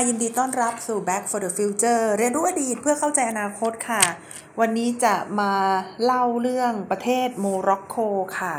[0.00, 4.02] ค่ะยินดีต้อนรับสู่ Back for the Future เรียนรู้อดีตเพื่อเข้าใจอนาคตค่ะ
[4.60, 5.52] วันนี้จะมา
[6.04, 7.96] เล่าเรื่องประเทศโมร็อกโก
[8.40, 8.56] ค่ะ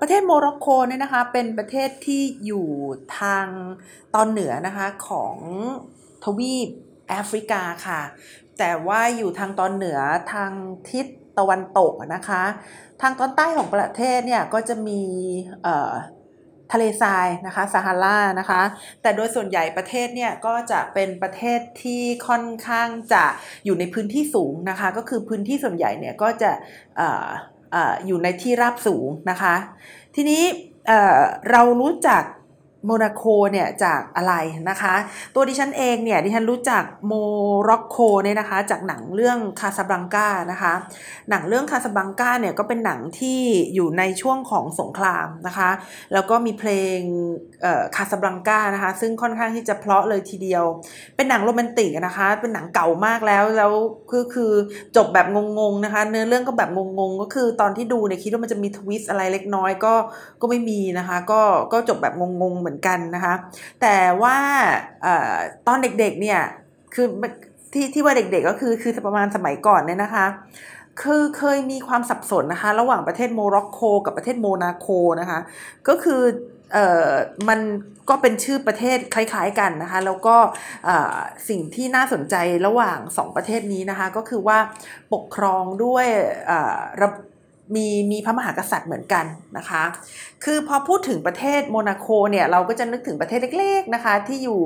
[0.00, 2.68] ประเทศโมร็อกโกเนี่ยนะคะ เป็นประเทศที่อยู่
[3.20, 3.46] ทาง
[4.14, 5.36] ตอนเหนือนะคะของ
[6.24, 6.68] ทวีป
[7.08, 8.00] แอฟริกาค่ะ
[8.58, 9.98] แต่ว่าอยู่ทางตอนเหนือ
[10.32, 10.50] ทาง
[10.90, 11.06] ทิศ
[11.38, 12.42] ตะวันตกนะคะ
[13.02, 15.02] ทางตอนใต้ของประเทศเนี่ยก็จะมี
[16.72, 18.62] ทะเลทรายนะคะซาฮารานะคะ
[19.02, 23.24] แต่โดยส่วนใหญ่ประเทศเนี่ยก็จะเป็นประเทศที่ค่อนข้างจะ
[23.64, 26.50] อยู่ในพื้นที่สูงนะคะ ก็คือพื้นที่ส่วนใหญ่เนี่ยก็จะ
[28.06, 29.54] อยู่ในที่ราบสูงนะคะ
[30.14, 30.42] ทีนี้
[31.50, 32.22] เรารู้จัก
[32.86, 34.34] โมนาโกเนี่ยจากอะไร
[34.70, 34.94] นะคะ
[35.34, 37.12] ตัวดิฉันเองเนี่ยดิฉันรู้จักโม
[37.68, 40.72] ร็อกโกเนี่ยนะคะ จากหนังเรื่องคาซาบลังกานะคะ
[41.30, 43.40] หนังเรื่องคาซาบลังกาเนี่ยก็เป็นหนังที่
[43.74, 45.70] อยู่ในช่วงของสงครามนะคะ
[46.12, 46.98] แล้วก็มีเพลง
[47.96, 50.64] คาซาบลังกานะคะ ซึ่งค่อนข้างที่จะเพลาะเลยทีเดียว
[51.16, 53.72] เป็นหนังโรแมนติกนะคะ เป็นหนังเก่ามากแล้วแล้ว
[54.10, 54.52] คือคือ
[54.96, 55.26] จบแบบ
[55.58, 59.94] งงๆนะคะ เนื้อเรื่องก็แบบงงๆก็คือตอนที่ดูเนี่ยคิดว่ามันจะมีทวิสต์อะไรเล็กน้อยก็
[60.40, 61.40] ก็ไม่มีนะคะ ก็
[61.72, 63.34] ก็จบแบบงงๆเหมือนมือนกันนะคะ
[63.82, 64.36] แต่ว่า
[65.66, 66.40] ตอนเด็กๆเนี่ย
[66.94, 67.06] คือ
[67.72, 70.26] ที่ที่ว่าเด็กๆก็คือคือประมาณสมัยก่อนเนี่ยนะคะ
[71.02, 74.88] คือเคยมีความสับสนนะคะ ระหว่างประเทศโมร็อกโกกับประเทศโมนาโก
[75.20, 75.38] นะคะ
[75.88, 76.22] ก็คือ
[76.72, 77.10] เอ่อ
[77.48, 77.60] มัน
[78.08, 80.36] ก็เป็นชื่อประเทศคล้ายๆกันนะคะ แล้วก็
[81.48, 84.58] สิ่งที่น่าสนใจระหว่างสองประเทศนี้นะคะ ก็คือว่า
[85.12, 86.06] ปกครองด้วย
[87.02, 87.08] ระ
[87.74, 89.24] มีมีพระมหากษัตริย์เหมือนกัน
[89.56, 89.82] นะคะ
[90.44, 94.60] คือพอพูดถึงประเทศโมนาโกเนี่ยเราก็จะนึกถึงประเทศเล็กๆนะคะที่อยู่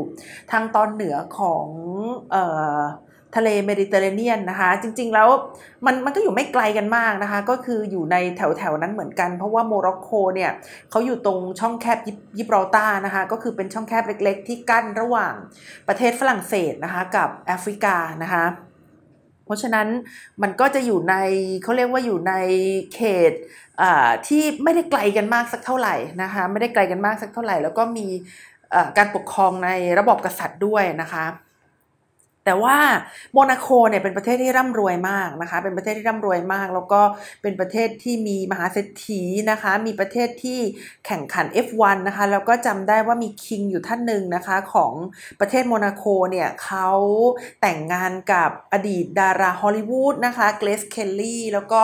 [0.52, 1.66] ทางตอนเหนือของ
[2.34, 2.36] อ
[2.76, 2.80] อ
[3.36, 5.28] ทะเลเมดิเตอร์เรเนียนนะคะ จริงๆแล้ว
[5.86, 10.50] มันมันก็อยู่ไม่ไกลกันมากนะคะ ก็คืออยู่ในแถวๆนั้นเหมือนกัน เพราะว่าโมร็อกโกเนี่ย
[10.90, 11.98] เขาอยู่ตรงช่องแคบ
[12.38, 15.34] ยิบรอตานะคะ ก็คือเป็นช่องแคบเล็กๆ ที่กั้นระหว่าง
[15.88, 18.44] ประเทศฝรั่งเศสนะคะกับแอฟริกานะคะ
[19.46, 19.88] เพราะฉะนั้น
[20.42, 21.14] มันก็จะอยู่ใน
[21.62, 22.34] เขาเรียกว่าอยู่ใน
[22.94, 23.32] เขต
[24.26, 28.06] ที่ไม่ได้ไกลกันมากสักเท่าไหร่นะคะไม่ได้ไกลกันมากสักเท่าไหร่ แล้วก็มี
[28.98, 31.24] การปกครองในระบบกษัตริย์ด้วยนะคะ
[32.46, 32.76] แต่ว่า
[33.32, 37.00] โมนาโกเนี่ยเป็นประเทศที่ร่ำรวยมากนะคะ เป็นประเทศที่ร่ำรวยมาก แล้วก็
[37.42, 40.60] เป็นประเทศที่มีมหาเศรษฐีนะคะ มีประเทศที่
[41.06, 44.92] แข่งขัน F1 นะคะ แล้วก็จำได้ว่ามีคิงอยู่ท่านหนึ่งนะคะของ
[45.40, 46.88] ประเทศโมนาโกเนี่ยเขา
[47.60, 51.82] แต่งงานกับอดีตดาราฮอลลีวูดนะคะเกรซเคลลี่แล้วก็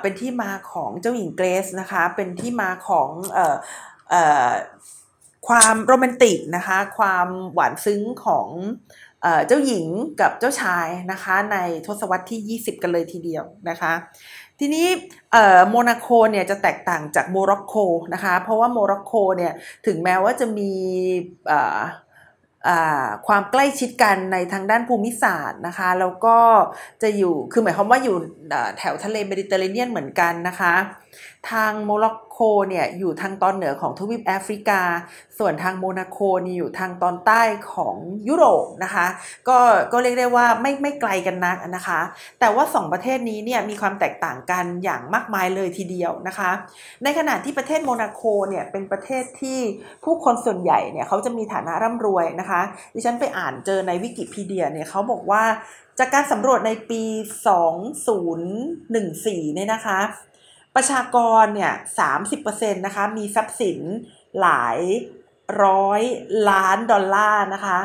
[0.00, 3.10] เป็นที่มาของเจ้าหญิงเกรซนะคะ เป็นที่มาของ
[5.48, 8.48] ความโรแมนติกนะคะ ความหวานซึ้งของ
[9.46, 9.88] เจ้าหญิง
[10.20, 11.56] กับเจ้าชายนะคะใน
[11.86, 13.92] ทศวรรษที่ 20 กันเลยทีเดียวนะคะ
[14.60, 14.86] ทีนี้
[15.68, 17.74] โมนาโกเนี่ยจะแตกต่างจากโมร็อกโก
[18.14, 19.52] นะคะ เพราะว่าโมร็อกโกเนี่ย
[19.86, 20.72] ถึงแม้ว่าจะมี
[23.26, 26.36] ความใกล้ชิดกันในทางด้านภูมิศาสตร์นะคะแล้วก็
[27.02, 28.16] จะอยู่คือหมายความว่าอยู่
[28.78, 30.74] แถวทะเลเมดิเตอร์เรเนียนเหมือนกันนะคะ
[31.50, 32.38] ทางโมร็อกโก
[32.68, 34.80] เนี่ยอยู่ทางตอนเหนือของทวีปแอฟริกา
[35.38, 37.96] ส่วนทางโมนาโกนี่อยู่ทางตอนใต้ของ
[38.28, 39.06] ยุโรปนะคะ
[39.48, 39.58] ก็
[39.92, 42.00] ก็เรียกได้ว่าไม่ไม่ไกลกันนักนะคะ
[42.40, 46.50] แต่ว่า 2 ประเทศนี้เนี่ยมีความแตกต่างกันอย่างมากมายเลยทีเดียวนะคะ
[47.02, 49.58] ในขณะที่ประเทศโมนาโกเนี่ยเป็นประเทศที่
[50.04, 52.60] ผู้คนส่วนใหญ่เนี่ยเขาจะมีฐานะร่ำรวยนะคะ
[52.94, 55.44] ดิฉันไปอ่านเจอในวิกิพีเดียเนี่ยเขาบอกว่า
[55.98, 57.02] จากการสำรวจในปี
[57.88, 60.00] 2014 เนี่ยนะคะ
[60.76, 63.78] ประชากรเนี่ยสามสิบเปอร์เซ็นต์นะคะ มีทรัพย์สิน
[64.40, 64.78] หลาย
[65.64, 66.02] ร้อย
[66.50, 67.78] ล้านดอลลาร์นะคะ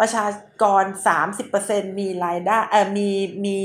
[0.00, 0.26] ประชา
[0.62, 3.08] กรสามสิบเปอร์เซ็นต์มีรายได้เอ่อมี
[3.44, 3.58] มี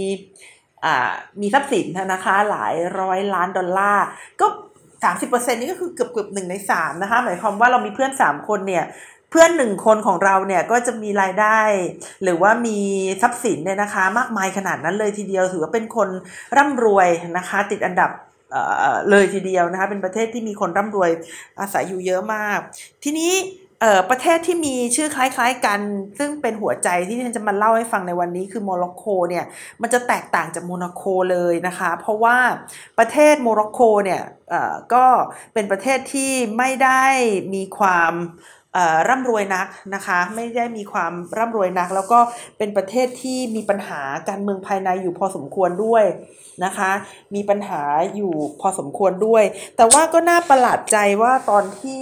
[0.86, 1.12] อ่า
[1.42, 4.06] มีทรัพย์สินนะคะหลายร้อยล้านดอลลาร์
[4.42, 4.48] ก็
[5.04, 8.86] สามสิบเปอร์เซ็นต์นี่ก็คือเกือบเกือบหนึ่งในสามนะคะ หมายความว่าเรามีเพื่อนสามคนเนี่ย
[9.32, 11.60] เพื่อนหนึ่งคนของเราเนี่ยก็จะมีรายได้
[12.24, 12.80] หรือว่ามี
[13.22, 16.10] ทรัพย์สินเนี่ยนะคะ มากมายขนาดนั้นเลยทีเดียวถือว่าเป็นคน
[16.58, 17.08] ร่ำรวย
[17.38, 18.12] นะคะ ติดอันดับ
[19.10, 21.12] เลยทีเดียวนะคะเป็นประเทศที่มีคนร่ำรวย
[21.60, 22.60] อาศัยอยู่เยอะมาก
[23.04, 23.34] ทีนี้
[24.10, 25.80] ประเทศที่มีชื่อคล้าย ๆ กัน
[26.18, 29.46] ซึ่งเป็นหัวใจที่ดิฉันจะมาเล่าให้ฟังในวันนี้คือโมร็อกโกเนี่ย
[29.82, 32.38] มันจะแตกต่างจากโมนาโกเลยนะคะ เพราะว่า
[33.00, 34.22] ประเทศโมร็อกโกเนี่ย
[34.94, 35.06] ก็
[35.54, 37.04] เป็นประเทศที่ไม่ได้
[37.54, 38.14] มีความ
[39.10, 42.20] ร่ำรวยนักนะคะไม่ได้มีความร่ำรวยนัก แล้วก็
[42.58, 46.06] เป็นประเทศที่มีปัญหาการเมืองภายในอยู่พอสมควรด้วย
[46.66, 46.92] นะคะ
[47.36, 47.82] มีปัญหา
[48.16, 49.44] อยู่พอสมควรด้วย
[49.78, 52.02] แต่ว่าก็น่าประหลาดใจว่าตอนที่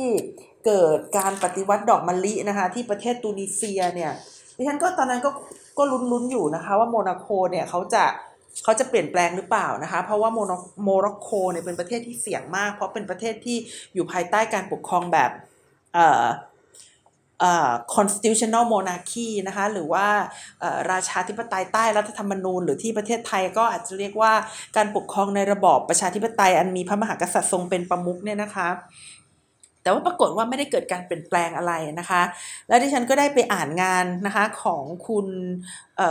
[0.66, 4.12] เกิดการปฏิวัติดอกมะลินะคะที่ประเทศตูนิเซียเนี่ย
[4.58, 5.32] ดิฉันก็ตอนนั้นก็
[5.78, 8.04] ก็ลุ้นๆอยู่นะคะว่าโมนาโกเนี่ยเขาจะ
[8.64, 10.40] เขาจะเปลี่ยนแปลงหรือเปล่านะคะ เพราะว่าโม
[10.84, 13.58] โมร็อกโกเนี่ยเป็นประเทศที่เสี่ยงมาก เพราะเป็นประเทศที่
[13.94, 15.32] อยู่ภายใต้การปกครองแบบ
[15.94, 16.24] เอ่อ
[17.96, 20.08] constitutional monarchy นะคะหรือว่า
[20.92, 24.34] ราชาธิปไตยใต้รัฐธรรมนูญ หรือที่ประเทศไทยก็อาจจะเรียกว่า
[24.78, 28.70] การปกครองในระบอบประชาธิปไตยอันมีพระมหากษัตริย์ทรงเป็นประมุขเนี่ยนะคะ
[29.82, 32.22] แต่ว่าปรากฏว่าไม่ได้เกิดการเปลี่ยนแปลงอะไรนะคะ
[32.68, 35.28] แล้วที่ฉันก็ได้ไปอ่านงานนะคะของคุณ
[35.98, 36.04] เอ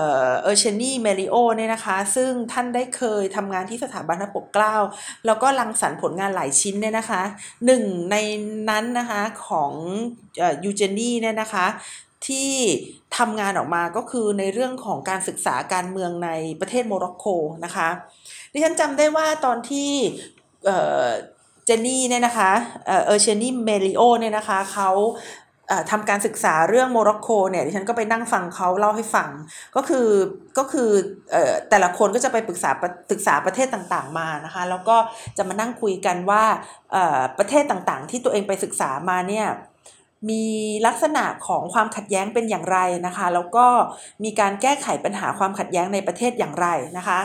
[0.53, 4.77] อเชนี่เมริโอเนี่ยนะคะ ซึ่งท่านได้เคยทำงานที่สถาบันพระปกเกล้า
[5.27, 7.23] แล้วก็รังสรรค์ผลงานหลายชิ้นเนี่ยนะคะ
[7.67, 8.17] หนึ่งใน
[8.71, 9.73] นั้นนะคะของ
[10.65, 11.67] ยูเจนี่เนี่ยนะคะ
[12.29, 12.53] ที่
[13.19, 16.31] ทำงานออกมาก็คือในเรื่องของการศึกษาการเมืองใน
[16.61, 17.27] ประเทศโมร็อกโก
[17.65, 17.89] นะคะ
[18.53, 19.91] ดิฉันจำได้ว่าตอนที่
[21.67, 22.51] เจนนี่เนี่ยนะคะ
[22.87, 24.91] เออเชนี่เมริโอเนี่ยนะคะเขา
[25.91, 29.29] ทำการศึกษาเรื่องโมร็อกโกเนี่ยดิฉันก็ไปนั่งฟังเขาเล่าให้ฟัง
[29.77, 30.09] ก็คือ
[30.59, 30.91] ก็คือ
[31.71, 32.71] แต่ละคนก็จะไปปรึกษา
[33.13, 34.97] ศึกษาประเทศต่างๆมานะคะแล้วก็
[35.37, 36.45] จะมานั่งคุยกันว่า
[37.39, 39.47] ประเทศต่างๆ ที่ตัวเองไปศึกษามาเนี่ย
[40.31, 40.45] มี
[40.87, 43.67] ลักษณะของความขัดแย้งเป็นอย่างไรนะคะ แล้วก็
[44.25, 46.67] มีการแก้ไขปัญหาความขัดแย้งในประเทศอย่างไร
[46.99, 47.19] นะคะ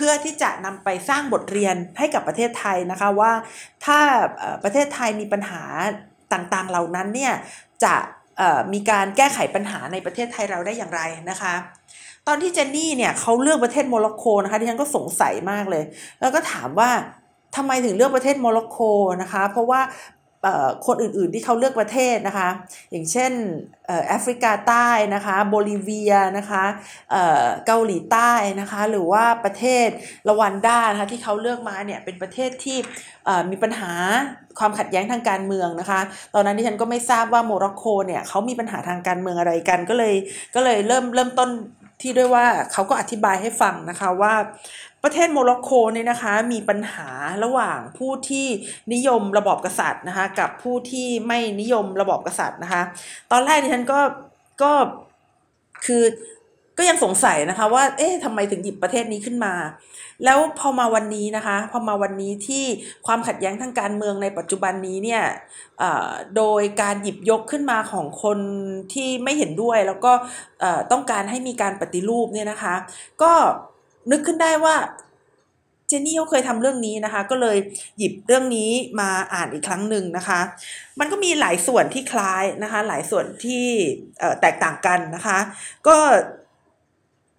[0.00, 3.32] เพื่อที่จะนำไปสร้างบทเรียนให้กับประเทศไทยนะคะว่า
[3.84, 3.98] ถ้า
[4.64, 5.62] ประเทศไทยมีปัญหา
[6.32, 7.34] ต่างๆเหล่านั้นเนี่ย
[7.84, 7.94] จะ
[8.72, 11.54] มีการแก้ไขปัญหาในประเทศไทยเราได้อย่างไรนะคะ
[12.26, 15.84] ตอนที่เจนนี่เนี่ยเขาเลือกประเทศโมร็อกโกนะคะดิฉันก็สงสัยมากเลย
[16.20, 16.90] แล้วก็ถามว่า
[17.56, 18.78] ทำไมถึงเลือกประเทศโมร็อกโก
[19.22, 19.80] นะคะ เพราะว่า
[20.86, 22.48] คนอื่นๆที่เขาเลือกประเทศนะคะ
[22.90, 23.32] อย่างเช่น
[24.08, 26.64] แอฟริกาใต้นะคะโบลิเวียนะคะ
[27.66, 29.88] เกาหลีใต้นะคะหรือว่าประเทศ
[30.28, 32.78] รวันดานะคะที่เขาเลือกมาเนี่ยเป็นประเทศที่
[33.50, 33.92] มีปัญหา
[34.58, 36.00] ความขัดแย้งทางการเมืองนะคะ
[36.34, 40.14] ตอนนั้นที่ฉันก็ไม่ทราบว่าโมร็อกโกเนี่ยเขามีปัญหาทางการเมืองอะไรกันก็เลย
[40.54, 41.50] ก็เลยเริ่มเริ่มต้น
[42.02, 44.34] ที่ด้วยว่าเขาก็อธิบายให้ฟังนะคะว่า
[45.04, 47.08] ประเทศโมร็อกโกเนี่ยนะคะมีปัญหา
[47.44, 48.46] ระหว่างผู้ที่
[48.94, 52.82] นิยมระบอบกษัตริย์นะคะกับผู้ที่ไม่นิยมระบอบกษัตริย์นะคะ
[53.32, 54.00] ตอนแรกดิฉันก็
[54.62, 54.72] ก็
[55.86, 56.04] คือ
[56.78, 59.54] ก็ยังสงสัยนะคะว่า เอ๊ะทำไมถึงหยิบประเทศนี้ขึ้นมา
[60.24, 62.64] แล้วพอมาวันนี้นะคะ พอมาวันนี้ที่
[63.06, 65.22] ความขัดแย้งทางการเมืองในปัจจุบันนี้เนี่ย
[66.36, 68.38] โดยการหยิบยกขึ้นมาของคน
[68.92, 70.12] ที่ไม่เห็นด้วย แล้วก็
[70.92, 72.74] ต้องการให้มีการปฏิรูปเนี่ยนะคะ
[73.22, 73.32] ก็
[74.10, 74.76] นึกขึ้นได้ว่า
[75.88, 77.58] เจนนี่เขาเคยทำเรื่องนี้นะคะ ก็เลย
[77.98, 78.70] หยิบเรื่องนี้
[79.00, 80.40] มาอ่านอีกครั้งหนึ่งนะคะ
[80.98, 83.66] มันก็มีหลายส่วนที่คล้ายนะคะ หลายส่วนที่
[84.40, 85.38] แตกต่างกันนะคะ
[85.88, 85.96] ก็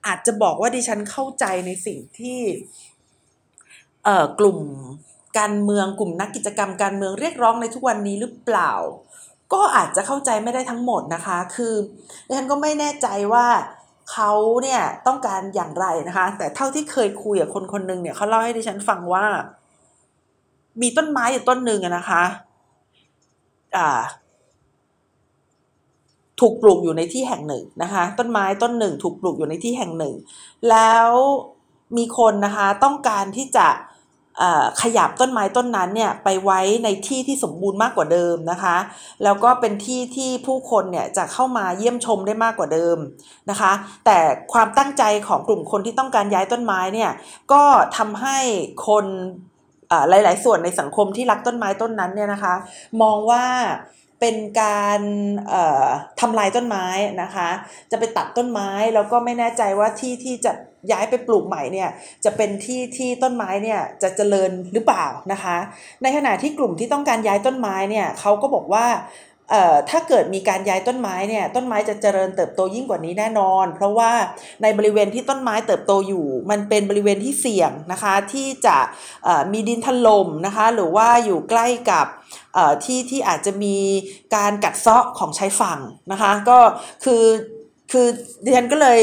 [0.07, 2.39] อาจจะบอกว่าดิฉันเข้าใจในสิ่งที่
[4.39, 4.59] กลุ่ม
[5.39, 8.71] การเมืองกลุ่มนักกิจกรรมการเมืองเรียกร้องในทุกวันนี้หรือเปล่า
[9.53, 11.73] ก็อาจจะเข้าใจไม่ได้ทั้งหมดนะคะ คือ
[12.27, 13.47] ดิฉันก็ไม่แน่ใจว่า
[14.11, 14.31] เขา
[14.63, 19.25] เนี่ยต้องการอย่างไรนะคะ แต่เท่าที่เคยคุยกับคนคนหนึ่งเนี่ยเขาเล่าให้ดิฉันฟังว่า
[20.81, 22.23] มีต้นไม้อยู่ต้นหนึ่งนะคะ
[23.77, 24.01] อ่า
[26.39, 30.15] ถูกปลูกอยู่ในที่แห่งหนึ่งนะคะ ต้นไม้ต้นหนึ่ง ถูกปลูกอยู่ในที่แห่งหนึ่ง
[30.69, 31.09] แล้ว
[31.97, 33.67] มีคนนะคะ ต้องการที่จะ
[34.81, 38.77] ขยับต้นไม้ต้นนั้นเนี่ยไปไว้ในที่ที่สมบูรณ์มากกว่าเดิมนะคะ
[39.23, 42.97] แล้วก็เป็นที่ที่ผู้คนเนี่ยจะเข้ามาเยี่ยมชมได้มากกว่าเดิม
[43.49, 43.71] นะคะ
[44.05, 44.17] แต่
[44.53, 47.11] ความตั้งใจของกลุ่มคนที่ต้องการย้ายต้นไม้เนี่ย
[47.51, 47.63] ก็
[47.97, 48.37] ทำให้
[48.87, 49.05] คน
[50.09, 52.53] หลาย ๆ ส่วนในสังคมที่รักต้นไม้ต้นนั้นเนี่ยนะคะ
[53.01, 53.43] มองว่า
[54.19, 55.01] เป็นการ
[56.19, 56.85] ทำลายต้นไม้
[57.21, 57.49] นะคะ
[57.91, 60.51] จะไปตัดต้นไม้แล้วก็ไม่แน่ใจว่าที่ที่จะ
[60.91, 61.89] ย้ายไปปลูกใหม่เนี่ย
[62.25, 65.57] จะเป็นที่ที่ต้นไม้เนี่ยจะเจริญหรือเปล่านะคะ
[66.03, 68.85] ในขณะที่กลุ่มที่ต้องการย้ายต้นไม้เนี่ยเขาก็บอกว่า
[69.89, 74.11] ถ้าเกิดมีการย้ายต้นไม้เนี่ยต้นไม้จะเจริญเติบโตยิ่งกว่านี้แน่นอน เพราะว่า
[74.61, 78.77] ในบริเวณที่ต้นไม้เติบโตอยู่ มันเป็นบริเวณที่เสี่ยงนะคะที่จะ
[79.51, 82.05] มีดินถล่มนะคะหรือว่าอยู่ใกล้กับ
[82.83, 83.77] ที่ที่อาจจะมี
[84.35, 85.79] การกัดเซาะของชายฝั่ง
[86.11, 86.59] นะคะก็
[87.03, 87.23] คือ
[87.91, 88.07] คือ
[88.43, 88.99] ดิฉันก็เลย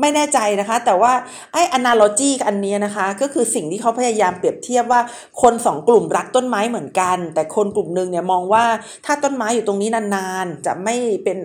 [0.00, 1.12] ไม่แน่ใจนะคะ แต่ว่า
[1.52, 5.00] ไอ้ analogy อันนี้นะคะ ก็คือสิ่งที่เขาพยายามเปรียบเทียบว่า
[5.42, 8.64] คนสองกลุ่มรักต้นไม้เหมือนกัน แต่คนกลุ่มหนึ่งเนี่ยมองว่า
[9.06, 11.38] ถ้าต้นไม้อยู่ตรงนี้นานๆ จะไม่เป็น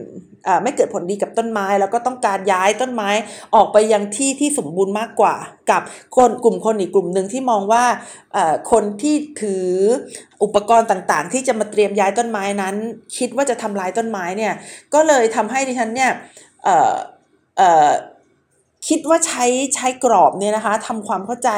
[0.64, 3.10] ไม่เกิดผลดีกับต้นไม้ แล้วก็ต้องการย้ายต้นไม้
[3.56, 5.36] ออกไปยังที่ที่สมบูรณ์มากกว่า
[5.72, 5.82] กับ
[6.18, 7.84] คนกลุ่มคนอีกกลุ่มหนึ่งที่มองว่า
[8.72, 9.68] คนที่ถือ
[10.44, 12.76] อุปกรณ์ต่างๆ ที่จะมาเตรียมย้ายต้นไม้นั้น
[13.18, 14.54] คิดว่าจะทำลายต้นไม้เนี่ย
[14.94, 16.12] ก็เลยทำให้ดิฉันเนี่ย
[18.88, 21.52] คิดว่าใช้ใช้กรอบเนี่ยนะคะทำความเข้าใจ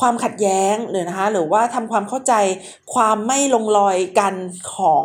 [0.00, 2.34] ความขัดแย้งเลยนะคะหรือว่าทำความเข้าใจ
[2.94, 4.34] ความไม่ลงรอยกัน
[4.74, 5.04] ของ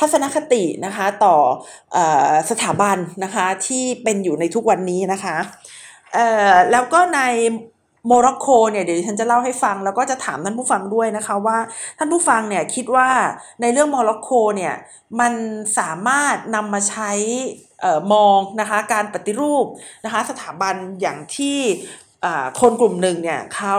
[0.00, 1.36] ทัศนคตินะคะต่
[1.96, 1.98] อ
[2.50, 5.36] สถาบันนะคะที่เป็นอยู่ในทุกวันนี้นะคะ
[6.72, 7.20] แล้วก็ใน
[8.06, 11.58] โมร็อกโกเนี่ยเดี๋ยวฉันจะเล่าให้ฟังแล้วก็จะถามท่านผู้ฟังด้วยนะคะว่า
[11.98, 13.08] ท่านผู้ฟังเนี่ยคิดว่า
[13.60, 14.74] ในเรื่องโมร็อกโกเนี่ย
[15.20, 15.32] มัน
[15.78, 17.10] สามารถนำมาใช้
[18.12, 19.66] มองนะคะการปฏิรูป
[20.04, 21.58] นะคะสถาบันอย่างที่
[22.60, 23.78] คนกลุ่มหนึ่งเนี่ยเขา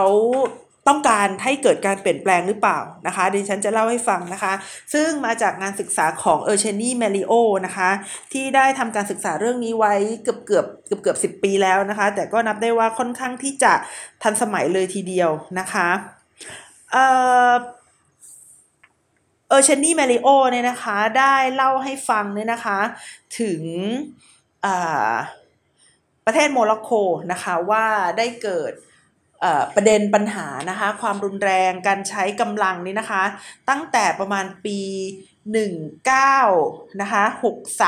[0.90, 4.52] ต้องการให้เกิดการเปลี่ยนแปลงหรือเปล่านะคะดิฉันจะเล่าให้ฟังนะคะ
[4.94, 7.32] ซึ่งมาจากงานศึกษาของเออร์เชนี่เมลิโอ
[7.66, 7.90] นะคะ
[8.32, 13.72] ที่ได้ทำการศึกษาเรื่องนี้ไว้เกือบเกือบเกือบเกือบสิบปีแล้วนะคะ แต่ก็นับได้ว่าค่อนข้างที่จะ
[14.22, 15.88] ทันสมัยเลยทีเดียวนะคะ
[16.92, 16.96] เอ
[17.50, 17.52] อ
[19.48, 22.78] เออร์เชนนี่เมลิโอเนี่ยนะคะได้เล่าให้ฟังเนี่ยนะคะ
[23.40, 23.62] ถึง
[26.26, 26.90] ประเทศโมร็อกโก
[27.32, 27.86] นะคะว่า
[28.18, 28.72] ได้เกิด
[29.74, 33.22] ประเด็นปัญหานะคะความรุนแรงการใช้กำลังนี่นะคะ
[33.68, 34.78] ตั้งแต่ประมาณปี
[36.06, 37.24] 19นะคะ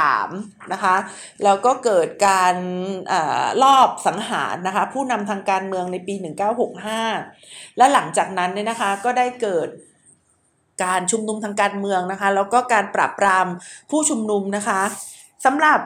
[0.03, 0.97] 63นะคะ
[1.45, 2.55] แล้วก็เกิดการ
[3.13, 3.15] อ
[3.63, 6.15] รอบสังหารนะคะผู้นำทางการเมืองในปี
[6.97, 9.69] 1965 และหลังจากนั้นเนี่ยนะคะก็ได้เกิด
[10.85, 13.47] การชุมนุมทางการเมืองนะคะแล้วก็การปราบปราม
[13.91, 14.81] ผู้ชุมนุมนะคะ
[15.45, 15.81] สำหรับ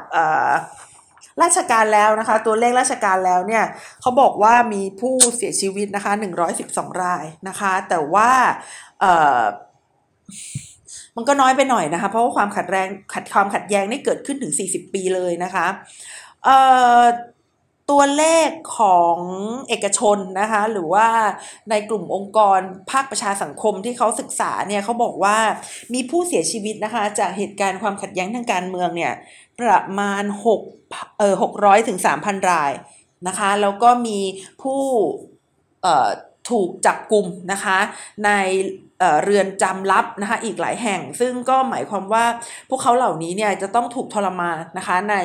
[1.43, 3.65] ราชการแล้วนะคะ ตัวเลขราชการแล้วเนี่ย
[4.01, 6.13] เขาบอกว่ามีผู้เสียชีวิตนะคะ
[6.57, 8.31] 112 รายนะคะ แต่ว่า
[11.17, 15.67] มันก็น้อยไปหน่อยนะคะ เพราะว่าความขัดแรงขัดความขัดแย้งนี่เกิดขึ้นถึง 40 ปีเลยนะคะ
[16.45, 16.57] เอ่
[17.01, 17.03] อ
[17.91, 19.19] ตัวเลขของ
[19.69, 21.09] เอกชนนะคะหรือว่า
[21.71, 22.59] ในกลุ่มองค์กร
[22.91, 25.39] ภาคประชาสังคมที่เขาศึกษาเนี่ยเขาบอกว่า
[25.95, 29.13] มีผู้เสียชีวิตนะคะจากเหตุการณ์ความขัดแย้งทางการเมืองเนี่ย
[29.61, 30.25] ประมาณ
[30.69, 32.73] 6เอ่อ600ถึง3,000 ราย
[33.29, 34.19] นะคะแล้วก็มี
[34.63, 34.83] ผู้
[35.83, 36.09] เอ่อ
[36.51, 37.79] ถูกจับกลุ่มนะคะ
[38.25, 38.31] ใน
[39.25, 42.25] เรือนจำลับนะคะอีกหลายแห่ง ซึ่งก็หมายความว่า
[42.71, 45.17] พวกเขาเหล่านี้เนี่ยจะต้องถูกทรมานนะคะใน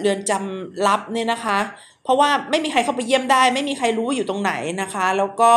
[0.00, 1.58] เรือนจำลับเนี่ยนะคะ
[2.04, 5.52] เพราะว่าไม่มีใครเข้าไปเยี่ยมได้ ไม่มีใครรู้อยู่ตรงไหนนะคะ แล้วก็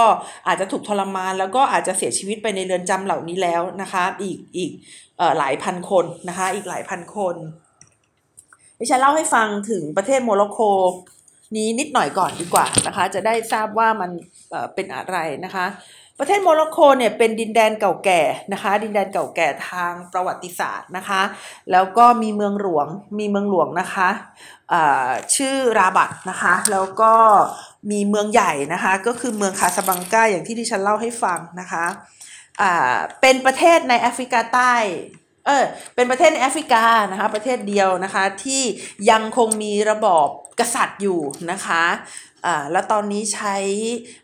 [0.47, 4.71] อาจจะถูกทรมาน แล้วก็อาจจะเสียชีวิตไปในเรือนจำเหล่านี้แล้วนะคะอีกอีก
[5.37, 7.35] หลายพันคนนะคะอีกหลายพันคน
[8.79, 10.59] ดิฉันเล่าให้ฟังถึงประเทศโมร็อกโก
[11.55, 14.11] นี้นิดหน่อยก่อนดีกว่านะคะ จะได้ทราบว่ามัน
[14.75, 15.65] เป็นอะไรนะคะ
[16.19, 18.21] ประเทศโมร็อกโกเนี่ยเป็นดินแดนเก่าแก่
[18.53, 21.21] นะคะ ดินแดนเก่าแก่ทางประวัติศาสตร์นะคะ
[21.71, 22.87] แล้วก็มีเมืองหลวง
[23.19, 24.09] มีเมืองหลวงนะคะ
[25.35, 27.13] ชื่อราบัตนะคะ แล้วก็
[27.91, 31.85] มีเมืองใหญ่นะคะ ก็คือเมืองคาสบังกาอย่างที่ดิฉันเล่าให้ฟังนะคะ
[33.21, 34.73] เป็นประเทศในแอฟริกาใต้
[35.45, 38.61] เออเป็นประเทศในแอฟริกานะคะ ประเทศเดียวนะคะที่
[39.09, 40.27] ยังคงมีระบอบ
[40.59, 41.19] กษัตริย์อยู่
[41.51, 41.83] นะคะ
[42.45, 43.55] อ่าแล้วตอนนี้ใช้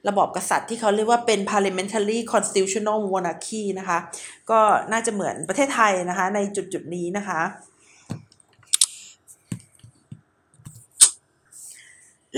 [0.07, 3.97] ระบอบกษัตริย์ที่เขาเรียกว่าเป็น parliamentary constitutional monarchy นะคะ
[4.50, 4.59] ก็
[4.91, 7.41] น่าจะเหมือนประเทศไทยนะคะ ในจุดจุดนี้นะคะ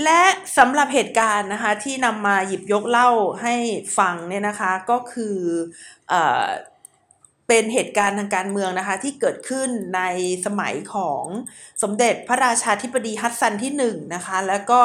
[0.04, 0.22] และ
[0.58, 3.10] สำหรับเหตุการณ์นะคะที่นำมาหยิบยกเล่า
[3.42, 3.54] ให้
[3.98, 5.36] ฟังเนี่ยนะคะ ก็คือ
[6.12, 6.14] อ
[7.52, 10.02] เป็นเหตุการณ์ทางการเมืองนะคะ ที่เกิดขึ้นใน
[10.46, 11.24] สมัยของ
[11.82, 14.80] สมเด็จพระราชาธิบดีฮัสซันที่1นนะคะ แล้วก็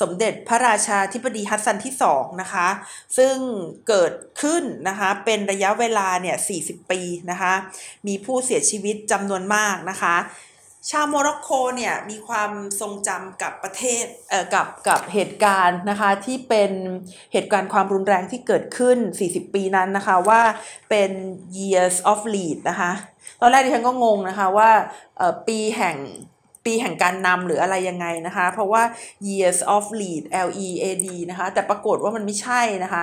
[0.00, 2.68] สมเด็จพระราชาธิบดีฮัสซันที่2นะคะ
[3.18, 3.36] ซึ่ง
[3.88, 7.52] เกิดขึ้นนะคะเป็นระยะเวลาเนี่ย40 ปีนะคะ
[8.06, 10.16] มีผู้เสียชีวิตจำนวนมากนะคะ
[10.90, 12.50] ชาวโมร็อกโกเนี่ยมีความ
[12.80, 16.72] ทรงจำกับประเทศเอ่อกับกับเหตุการณ์นะคะที่เป็น
[17.32, 20.42] เหตุการณ์ความรุนแรงที่เกิดขึ้น 40 ปีนั้นนะคะว่า
[20.90, 21.10] เป็น
[21.58, 22.92] years of lead นะคะ
[23.40, 24.70] ตอนแรกดิฉันก็งงนะคะว่า
[25.48, 25.98] ปีแห่ง
[26.64, 28.82] ปีแห่งการนำหรืออะไรยังไงนะคะ เพราะว่า
[29.28, 33.02] years of lead L E A D นะคะแต่ปรากฏว่ามันไม่ใช่นะคะ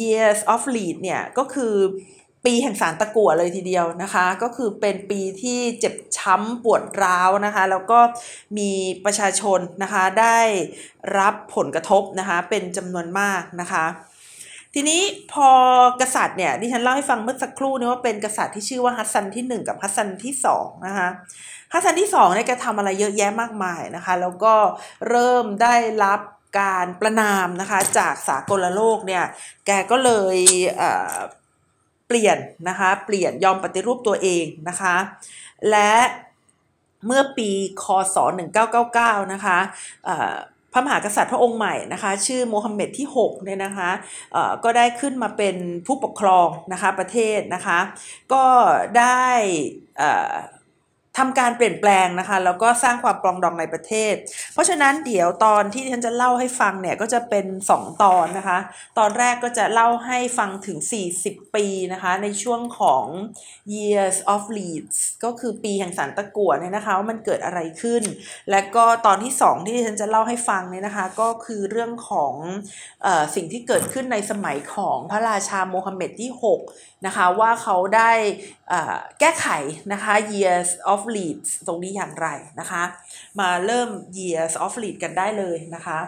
[0.00, 1.74] years of lead เนี่ยก็คือ
[2.48, 8.00] ปีแห่งสารตะกั่วเลยทีเดียวนะคะ ก็คือเป็นปีที่เจ็บช้ำปวดร้าวนะคะ แล้วก็
[8.58, 8.70] มี
[9.04, 10.38] ประชาชนนะคะได้
[11.18, 13.84] รับผลกระทบนะคะ เป็นจำนวนมากนะคะ
[14.74, 15.00] ทีนี้
[15.32, 15.50] พอ
[16.00, 21.08] กษัตริย์เนี่ยดิฉันเล่าให้ฟังเมื่อสักครู่นี้ว่าเป็นกษัตริย์ที่ชื่อว่าฮัสซันที่ 1 กับฮัสซันที่2นะคะ
[21.72, 24.54] ฮัสซันที่2เนี่ยแกทำอะไรเยอะแยะมากมายนะคะแล้วก็
[25.08, 25.74] เริ่มได้
[26.04, 26.20] รับ
[26.60, 29.24] การประณามนะคะจากสากลโลกเนี่ย
[29.66, 30.36] แกก็เลย
[30.78, 32.38] เปลี่ยน
[32.68, 34.96] นะคะเปลี่ยนยอมปฏิรูปตัวเองนะคะ
[35.70, 35.92] และ
[37.06, 37.50] เมื่อปี
[37.82, 37.84] ค
[38.14, 38.16] ศ
[38.74, 39.58] 1999 นะคะ
[40.72, 43.90] พระมหากษัตริย์พระองค์ใหม่นะคะชื่อโมฮัมเหม็ดที่6เนี่ยนะคะ
[44.64, 47.78] ก็ได้ขึ้นมาเป็นผู้ปกครองนะคะประเทศนะคะ
[48.32, 48.44] ก็
[48.98, 49.26] ได้
[51.18, 54.14] ทำการเปลี่ยนแปลงนะคะ แล้วก็สร้างความปรองดองในประเทศ
[54.52, 58.58] เพราะฉะนั้นเดี๋ยวตอนที่ฉันจะเล่าให้ฟังเนี่ยก็จะเป็น 2 ตอนนะคะ
[58.98, 60.78] ตอนแรกก็จะเล่าให้ฟังถึง
[61.18, 63.04] 40 ปีนะคะ ในช่วงของ
[63.74, 68.02] years of leads ก็คือปีแห่งสันตะกั่วเนี่ยนะคะว่ามันเกิดอะไรขึ้น
[68.50, 72.34] และก็ตอนที่ 2 ที่ฉันจะเล่าให้ฟังเนี่ยนะคะ ก็คือเรื่องของ
[73.06, 78.12] อสิ่งที่เกิดขึ้นในสมัยของพระราชาโมฮัมเหม็ดที่ 6 นะคะว่าเขาได้
[79.20, 79.46] แก้ไข
[79.92, 82.28] นะคะ years of leads ตรงนี้อย่างไร
[82.60, 82.82] นะคะ
[83.40, 83.88] มาเริ่ม
[84.18, 86.00] years of lead กันได้เลยนะคะ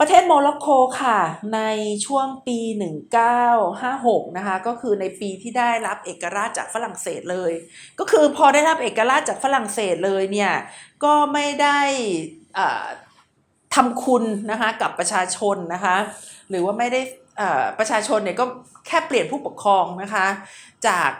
[0.00, 0.68] ประเทศโมร็อกโก
[1.02, 1.18] ค่ะ
[1.54, 1.60] ใน
[2.06, 2.58] ช่วงปี
[3.48, 7.52] 1956 นะคะ ก็คือในปีที่ได้รับเอกราชจากฝรั่งเศสเลย
[7.98, 10.52] ก็คือพอได้รับเอกราชจากฝรั่งเศสเลยเนี่ย
[11.04, 11.80] ก็ไม่ได้
[13.74, 15.96] ทำคุณนะคะกับประชาชนนะคะ
[16.50, 17.00] หรือว่าไม่ได้
[17.78, 18.44] ประชาชนเนี่ยก็
[18.86, 20.26] แค่เปลี่ยนผู้ปกครองนะคะ
[20.86, 21.10] จาก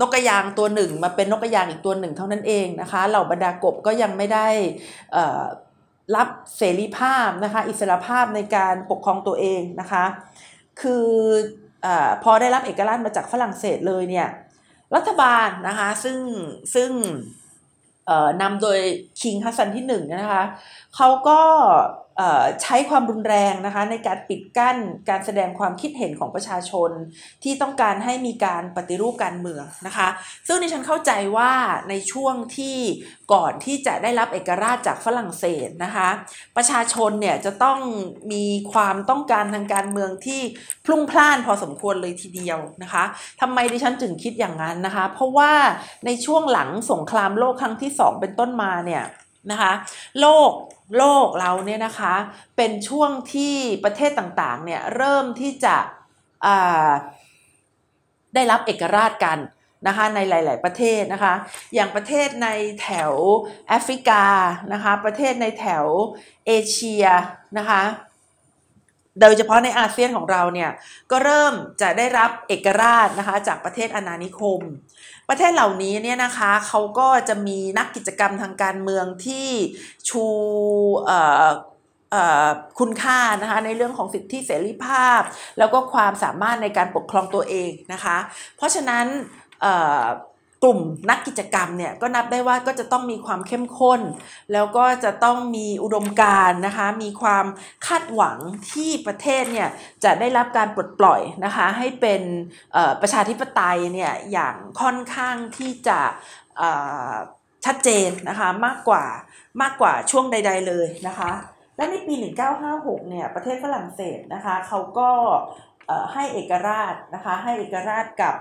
[0.00, 4.48] นกกระยางตัวหนึ่งมาเป็นนกกระยางอีกตัวหนึ่งเท่านั้นเองนะคะเหล่าบรรดากบก็ยังไม่ได้
[6.16, 10.04] รับเสรีภาพนะคะอิสรภาพในการปกครองตัวเองนะคะ
[10.80, 11.06] คือ
[11.84, 11.86] อ
[12.22, 14.28] พอได้รับเอกราชมาจากฝรั่งเศสเลยเนี่ย
[14.96, 16.18] รัฐบาลนะคะซึ่ง
[16.74, 16.90] ซึ่ง
[18.42, 18.78] นำโดย
[19.20, 20.44] คิงฮัสซันที่หนึ่งนะคะ
[20.96, 21.40] เขาก็
[22.62, 24.76] ใช้ความรุนแรงนะคะในการปิดกั้น
[25.08, 26.90] การแสดงความคิดเห็นของประชาชน
[27.42, 30.08] ที่ต้องการให้มีการปฏิรูปการเมืองนะคะ
[30.46, 31.52] ซึ่งในฉันเข้าใจว่า
[31.88, 32.76] ในช่วงที่
[33.32, 36.08] ก่อนที่จะได้รับเอกราชจากฝรั่งเศสนะคะ
[36.56, 37.78] ประชาชนเนี่ยจะต้อง
[38.32, 40.40] มีความต้องการทางการเมืองที่
[40.86, 43.04] พลุ่งพล่านพอสมควรเลยทีเดียวนะคะ
[43.40, 45.52] ทำไมดิฉันถึงคิดอย่างนั้นนะคะ เพราะว่า
[46.06, 49.04] ในช่วงหลังสงครามโลกครั้งที่สองเป็นต้นมาเนี่ย
[49.50, 49.72] นะคะ
[50.20, 50.50] โลก
[50.98, 52.14] โลกเราเนี่ยนะคะ
[52.56, 55.76] เป็นช่วงที่ประเทศต่างๆเนี่ยเริ่มที่จะ
[58.34, 59.38] ได้รับเอกราชกัน
[59.86, 61.34] นะคะในหลาย ๆ ประเทศนะคะ
[61.74, 62.48] อย่างประเทศใน
[62.82, 63.12] แถว
[63.68, 64.24] แอฟริกา
[64.72, 65.84] นะคะประเทศในแถว
[66.46, 67.04] เอเชีย
[67.58, 67.82] นะคะ
[69.20, 70.70] โดยเฉพาะในอาเซียนของเราเนี่ย
[71.10, 74.60] ก็เริ่มจะได้รับเอกราชนะคะจากประเทศอาณานิคม
[75.30, 79.48] ประเทศเหล่านี้เนี่ยนะคะเขาก็จะมีนักกิจกรรมทางการเมืองที่
[80.08, 80.24] ชู
[82.78, 85.20] คุณค่านะคะในเรื่องของสิทธิเสรีภาพ
[85.58, 88.16] แล้วก็ความสามารถในการปกครองตัวเองนะคะ
[88.56, 89.06] เพราะฉะนั้น
[90.64, 94.00] กลุ่มนักกิจกรรมเนี่ยก็นับได้ว่าก็จะต้องมีความเข้มข้น
[94.52, 97.46] แล้วก็จะต้องมีอุดมการนะคะ มีความ
[97.86, 98.38] คาดหวัง
[98.72, 99.68] ที่ประเทศเนี่ย
[100.04, 102.22] จะได้รับการปลดปล่อยนะคะให้เป็น
[103.00, 105.98] ประชาธิปไตยเนี่ยอย่างค่อนข้างที่จะ
[107.64, 109.04] ชัดเจนนะคะมากกว่า
[109.62, 111.30] มากกว่าช่วงใด ๆเลยนะคะ
[111.76, 112.14] และในปี
[112.62, 115.10] 1956 เนี่ยประเทศฝรั่งเศสนะคะเขาก็
[116.12, 118.34] ให้เอกราชนะคะให้เอกราชกับ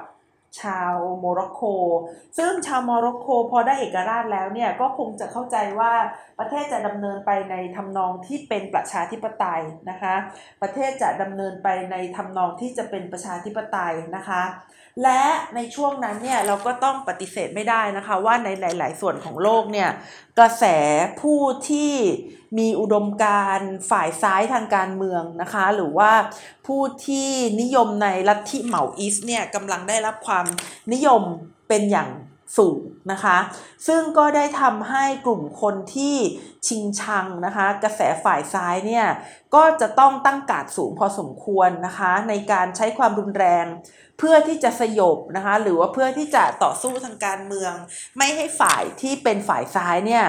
[0.61, 1.61] ชาวโมร็อกโก
[2.37, 5.93] ซึ่งชาวโมร็อกโกพอได้เอกราชแล้วเนี่ยก็คงจะเข้าใจว่า
[6.39, 10.15] ประเทศจะดำเนินไปในทำนองที่เป็นประชาธิปไตยนะคะ
[10.61, 14.43] ประเทศจะดำเนินไปในทำนองที่จะเป็นประชาธิปไตยนะคะ
[15.03, 15.23] และ
[15.55, 19.89] ในช่วงนั้นเนี่ยเราก็ต้องปฏิเสธไม่ได้นะคะว่าในหลาย ๆ ส่วนของโลกเนี่ย
[20.39, 20.65] กระแส
[21.21, 21.93] ผู้ที่
[22.57, 23.59] มีอุดมการ
[23.89, 26.11] ฝ่ายซ้ายทางการเมืองนะคะ หรือว่า
[26.67, 27.29] ผู้ที่
[27.61, 30.45] นิยมในลัทธิเหมาอิสเนี่ยกำลังได้รับความ
[30.93, 31.21] นิยม
[31.67, 32.09] เป็นอย่าง
[32.57, 32.79] สูง
[33.11, 33.37] นะคะ
[33.87, 36.15] ซึ่งก็ได้ทำให้กลุ่มคนที่
[36.67, 39.05] ชิงชังนะคะ กระแสฝ่ายซ้ายเนี่ย
[39.55, 43.65] ก็จะต้องตั้งกาดสูงพอสมควรนะคะ ในการใช้ความรุนแรง
[44.19, 47.73] เพื่อที่จะสยบนะคะ หรือว่าเพื่อที่จะต่อสู้ทางการเมือง
[48.17, 50.25] ไม่ให้ฝ่ายที่เป็นฝ่ายซ้ายเนี่ย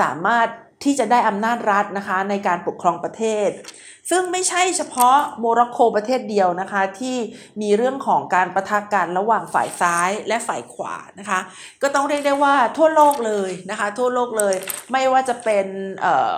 [0.00, 0.48] สามารถ
[0.84, 3.50] ที่จะได้อำนาจรัฐนะคะในการปกครองประเทศ
[4.10, 7.16] ซึ่งไม่ใช่เฉพาะโมร็อกโกประเทศเดียวนะคะ ที่
[7.62, 11.40] มีเรื่องของการประทะกันระหว่างฝ่ายซ้ายและฝ่ายขวานะคะ
[11.82, 14.54] ก็ต้องเรียกได้ว่าทั่วโลกเลยนะคะ ทั่วโลกเลย
[14.92, 15.66] ไม่ว่าจะเป็น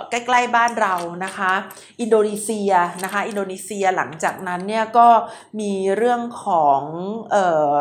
[0.09, 1.53] ใกล้ๆบ้านเรานะคะ
[2.01, 2.71] อินโดนีเซีย
[3.03, 5.07] นะคะ อินโดนีเซียหลังจากนั้นเนี่ยก็
[5.59, 6.81] มีเรื่องของ
[7.35, 7.37] อ
[7.71, 7.73] อ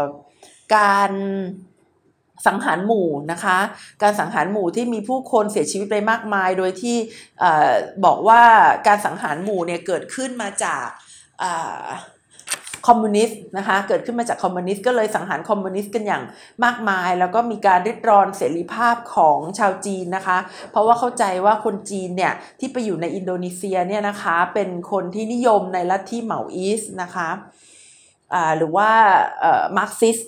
[0.77, 1.13] การ
[2.47, 3.59] สังหารหมู่นะคะ
[4.03, 6.97] การสังหารหมู่ที่มีผู้คนเสียชีวิตไปมากมาย โดยที่
[8.05, 8.43] บอกว่า
[8.87, 10.87] การสังหารหมู่เนี่ยเกิดขึ้นมาจาก
[12.91, 16.23] คอมมิวนิสต์นะคะเกิดขึ้นมาจากคอมมิวนิสต์ก็เลยสังหารคอมมิวนิสต์กันอย่าง
[16.65, 20.39] มากมาย แล้วก็มีการริดรอนเสรีภาพของชาวจีนนะคะ
[20.71, 27.29] เพราะว่าเข้าใจว่าคนจีนเนี่ยที่ไปอยู่ในอินโดนีเซียเนี่ยนะคะเป็นคนที่นิยมในลัทธิ Maoist นะคะ
[28.57, 28.91] หรือว่า
[29.79, 30.19] มาร์กซิสต์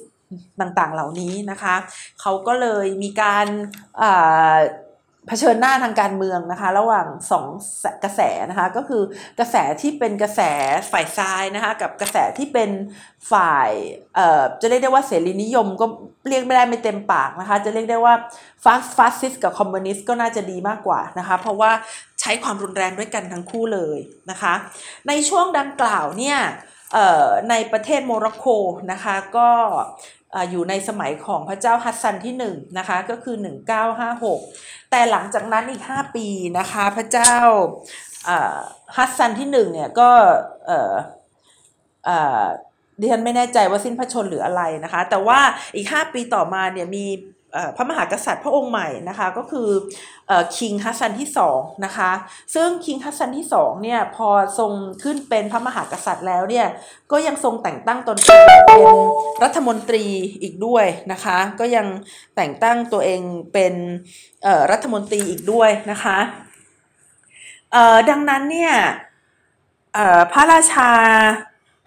[0.61, 1.75] ต่างๆเหล่านี้นะคะ
[2.21, 3.47] เขาก็เลยมีการ
[5.31, 7.47] เผชิญหน้าทางการเมืองนะคะ ระหว่างสอง
[8.05, 9.03] กระแสนะคะก็คือ
[9.39, 10.41] กระแสที่เป็นกระแส
[10.91, 12.71] ฝ่ายซ้ายนะคะกับกระแสที่เป็น
[13.33, 13.71] ฝ่าย
[14.15, 15.87] เอ่อจะเรียกได้ว่าเสรีนิยมก็
[16.29, 18.15] เรียกไม่ได้ไม่เต็มปากนะคะ จะเรียกได้ว่า
[18.65, 21.71] ฟาสฟาสซิสต์กับคอมมิวนิสต์ก็น่าจะดีมากกว่านะคะ เพราะว่า
[22.21, 23.99] ใช้ความรุนแรงด้วยกันทั้งคู่เลย
[24.31, 24.55] นะคะ
[25.09, 26.39] ในช่วงดังกล่าวเนี่ย
[27.51, 28.47] ในประเทศโมร็อกโก
[28.93, 29.49] นะคะก็
[30.51, 33.37] อยู่ในสมัยของพระเจ้าฮัสซันที่1นะคะก็คือ
[34.13, 36.27] 1956 แต่หลังจากนั้นอีก 5 ปี
[36.59, 37.35] นะคะพระเจ้า
[38.97, 40.11] ฮัสซันที่1เนี่ยก็
[43.01, 45.41] ดิฉันไม่แน่ใจว่าสิ้นพระชนม์หรืออะไรนะคะ แต่ว่า
[45.77, 47.05] อีก 5 ปีต่อมาเนี่ยมี
[47.77, 49.69] พระมหากษัตริย์พระองค์ใหม่นะคะก็คือ
[50.57, 52.11] King ฮัสซันที่2นะคะ
[52.55, 56.67] ซึ่ง King ฮัสซันที่2เนี่ยพอทรงขึ้นเป็นพระมหากษัตริย์แล้วเนี่ย
[57.13, 58.83] ก็ยังทรงแต่งตั้งตนเองเป็น
[59.43, 60.05] รัฐมนตรี
[60.43, 61.87] อีกด้วยนะคะก็ยัง
[62.37, 63.21] แต่งตั้งตัวเอง
[63.53, 63.75] เป็น
[64.71, 66.19] รัฐมนตรีอีกด้วยนะคะ
[68.11, 68.75] ดังนั้นเนี่ย
[70.33, 70.91] พระราชา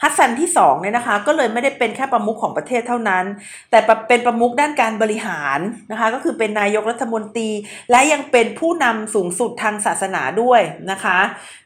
[0.03, 3.25] ฮัสซันที่2เนี่ยนะคะก็เลยไม่ได้เป็นแค่ประมุขของประเทศเท่านั้น
[3.71, 5.59] แต่เป็นประมุขด้านการบริหาร
[5.91, 7.49] นะคะก็คือเป็นนายกรัฐมนตรี
[7.91, 10.61] และยังเป็นผู้นำสูงสุดทางศาสนาด้วย
[10.91, 11.17] นะคะ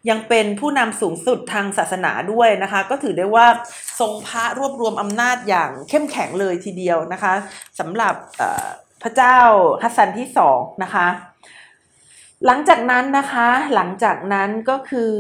[0.10, 3.48] ยังเป็นผู้นำสูงสุดทางศาสนาด้วยนะคะ ก็ถือได้ว่า
[4.00, 7.34] ทรงพระรวบรวมอำนาจอย่างเข้มแข็งเลยทีเดียวนะคะ
[7.80, 8.16] สำหรับ
[9.04, 9.38] พระเจ้า
[9.84, 11.08] ฮัสซันที่สองนะคะ
[12.46, 15.14] หลังจากนั้นนะคะหลังจากนั้นก็คือ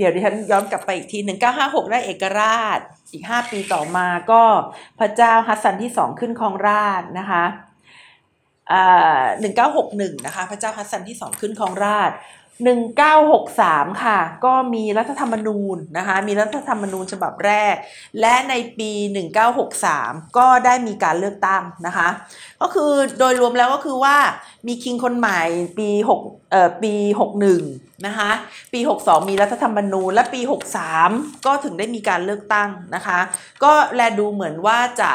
[0.00, 1.18] เดี๋ยวดิฉันย้อนกลับไปอีกที
[1.56, 2.78] 1956 ได้เอกราช
[3.12, 4.42] อีก 5 ปีต่อมาก็
[5.00, 7.44] พระเจ้าฮัสซันที่2ขึ้นครองราชนะคะ
[9.44, 12.10] 1961 นะคะ พระเจ้าฮัสซันที่2ขึ้นครองราช
[13.06, 17.74] 1963 ค่ะ ก็มีรัฐธรรมนูญนะคะ มีรัฐธรรมนูญฉบับแรก
[18.20, 18.90] และในปี
[19.64, 22.08] 1963 ก็ได้มีการเลือกตั้งนะคะ
[22.62, 24.16] ก็คือโดยรวมแล้วก็คือว่า
[24.66, 25.40] มีคิงคนใหม่
[25.78, 25.88] ปี
[26.20, 26.94] 6เอ่อปี
[27.50, 28.30] 61 นะคะ
[28.72, 30.40] ปี 62 มีรัฐธรรมนูญและปี
[30.92, 33.18] 63 ก็ถึงได้มีการเลือกตั้งนะคะ
[33.64, 35.12] ก็แลดูเหมือนว่าจะ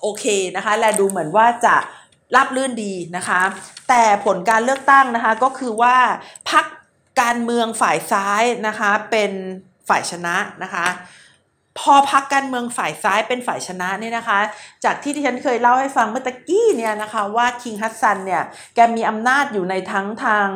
[0.00, 0.24] โอเค
[0.56, 1.76] นะคะ แลดูเหมือนว่าจะ
[2.36, 3.40] รับลื่นดีนะคะ
[3.88, 5.96] แต่ผลการเลือกตั้งนะคะก็คือว่า
[6.50, 6.64] พัก
[7.20, 9.32] การเมืองฝ่ายซ้ายนะคะเป็น
[9.88, 10.86] ฝ่ายชนะนะคะ
[11.78, 14.38] พอพักการเมืองฝ่ายซ้ายเป็นฝ่ายชนะเนี่ยนะคะ
[14.84, 18.42] จากที่ที่ฉันเคยเล่าให้ฟังเมื่อตะกี้เนี่ยนะคะว่าคิงฮัสซันเนี่ย
[18.74, 20.48] แกมีอำนาจอยู่ในทั้งทาง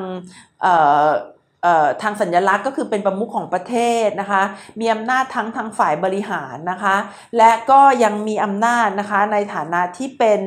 [2.03, 4.43] ทางสัญลักษณ์ก็คือเป็นประมุขของประเทศนะคะ
[4.81, 6.97] มีอำนาจทั้งทางฝ่ายบริหารนะคะ
[7.37, 10.41] และก็ยังมีอำนาจนะคะในฐานะที่เป็น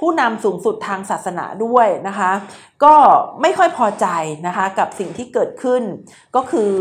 [0.00, 2.30] ผู้นำสูงสุดทางศาสนาด้วยนะคะ
[2.84, 2.94] ก็
[3.42, 4.06] ไม่ค่อยพอใจ
[4.46, 5.82] นะคะกับสิ่งที่เกิดขึ้น
[6.36, 6.72] ก็คือ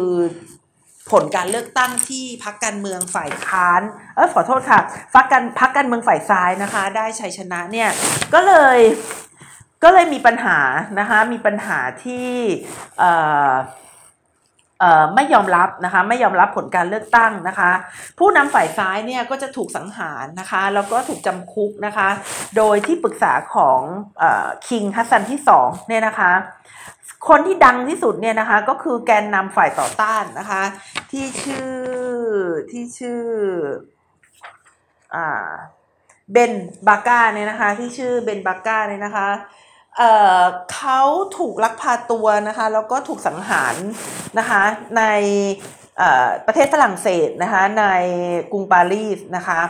[1.11, 3.81] ผลการเลือกตั้งที่พักการเมืองฝ่ายค้าน
[4.15, 4.79] เออขอโทษค่ะ
[5.15, 7.89] พักการพักการเมืองฝ่ายซ้ายนะคะ ได้ชัยชนะเนี่ย
[8.33, 8.79] ก็เลย
[9.83, 10.59] ก็เลยมีปัญหา
[10.99, 12.31] นะคะมีปัญหาที่
[15.15, 17.71] ไม่ยอมรับนะคะไม่ยอมรับผลการเลือกตั้งนะคะ
[18.19, 22.09] ผู้นำฝ่ายซ้ายเนี่ยก็จะถูกสังหารนะคะแล้วก็ถูกจำคุกนะคะ
[22.57, 23.81] โดยที่ปรึกษาของ
[24.67, 26.31] คิงฮัสซันที่สองเนี่ยนะคะ
[27.29, 30.63] คนที่ดังที่สุดเนี่ยนะคะก็คือแกนนำฝ่ายต่อต้านนะคะ
[31.11, 31.73] ที่ชื่อ
[32.71, 33.23] ที่ชื่อ
[36.31, 36.53] เบน
[36.87, 39.29] บาก้าเนี่ยนะคะ ที่ชื่อเบนบาก้าเนี่ยนะคะ
[39.97, 41.01] เเขา
[41.37, 43.75] ถูกลักพาตัวนะคะแล้วก็ถูกสังหาร
[44.39, 44.63] นะคะ
[44.97, 45.03] ใน
[46.45, 47.85] ประเทศฝรั่งเศสนะคะใน
[48.51, 49.61] กรุงปารีสนะคะ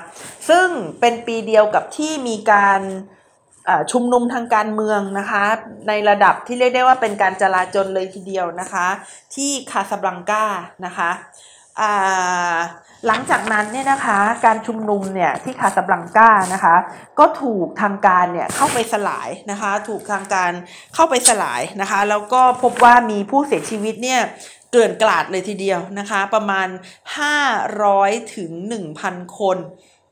[0.50, 0.68] ซึ่ง
[1.00, 2.82] เป็นปีเดียวกับที่มีการ
[3.92, 5.44] ชุมนุมทางการเมืองนะคะ
[5.88, 8.88] ในระดับที่เรียกได้ว่าเป็นการจลาจลเลยทีเดียวนะคะ
[9.36, 10.46] ที่คาสบลังกา
[10.86, 11.10] นะคะ
[13.06, 16.76] หลังจากนั้นเนี่ยนะคะการชุมนุมเนี่ยที่คาสบลังกานะคะ
[17.20, 20.52] ก็ถูกทางการเนี่ยเข้าไปสลายนะคะถูกทางการ
[20.96, 24.22] เข้าไปสลายนะคะแล้วก็พบว่ามีผู้เสียชีวิตเนี่ย
[24.74, 26.68] เกินกลาดเลยทีเดียวนะคะประมาณ
[27.52, 28.52] 500ถึง
[28.96, 29.58] 1,000 คน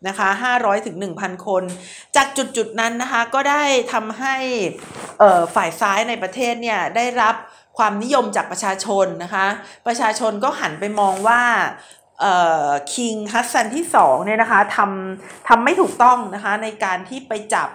[0.07, 1.63] นะคะ500ถึง1,000 คน
[2.15, 4.35] จากจุดจุดนั้นนะคะก็ได้ทำให้
[5.55, 7.35] ฝ่ายซ้ายในประเทศเนี่ยได้รับ
[7.77, 9.47] ความนิยมจากประชาชนนะคะ
[9.87, 11.41] ประชาชนก็หันไปมองว่า
[12.93, 17.69] คิงฮัสซันที่สองเนี่ยนะคะทำทำไม่ถูกต้องนะคะในการที่ไปจับ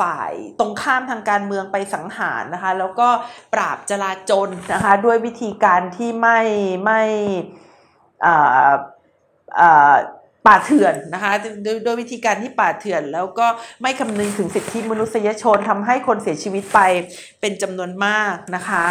[0.00, 3.08] ฝ่ายตรงข้ามทางการเมืองไปสังหารนะคะ แล้วก็
[3.54, 6.40] ปราบจลาจลนะคะ ด้วยวิธีการที่ไม่
[6.84, 7.02] ไม่
[10.46, 13.46] ป่าเถื่อนนะคะโดยโดยวิธีการที่ป่าเถื่อน แล้วก็
[13.82, 16.80] ไม่คำนึงถึงสิทธิมนุษยชนทำให้คนเสียชีวิตไป
[17.40, 18.84] เป็นจำนวนมากนะคะ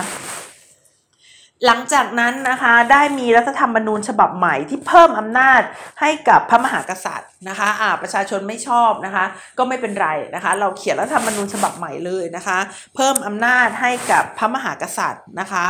[1.66, 5.62] หลังจากนั้นนะคะได้มีรัฐธรรมนูญฉบับใหม่ที่เพิ่มอำนาจ
[6.02, 9.26] ให้กับพระมหากษัตริย์นะคะอ่าประชาชนไม่ชอบนะคะ
[9.58, 12.60] ก็ไม่เป็นไรนะคะ เราเขียนรัฐธรรมนูญฉบับใหม่เลยนะคะ
[12.96, 15.66] เพิ่มอำนาจให้กับพระมหากษัตริย์นะคะ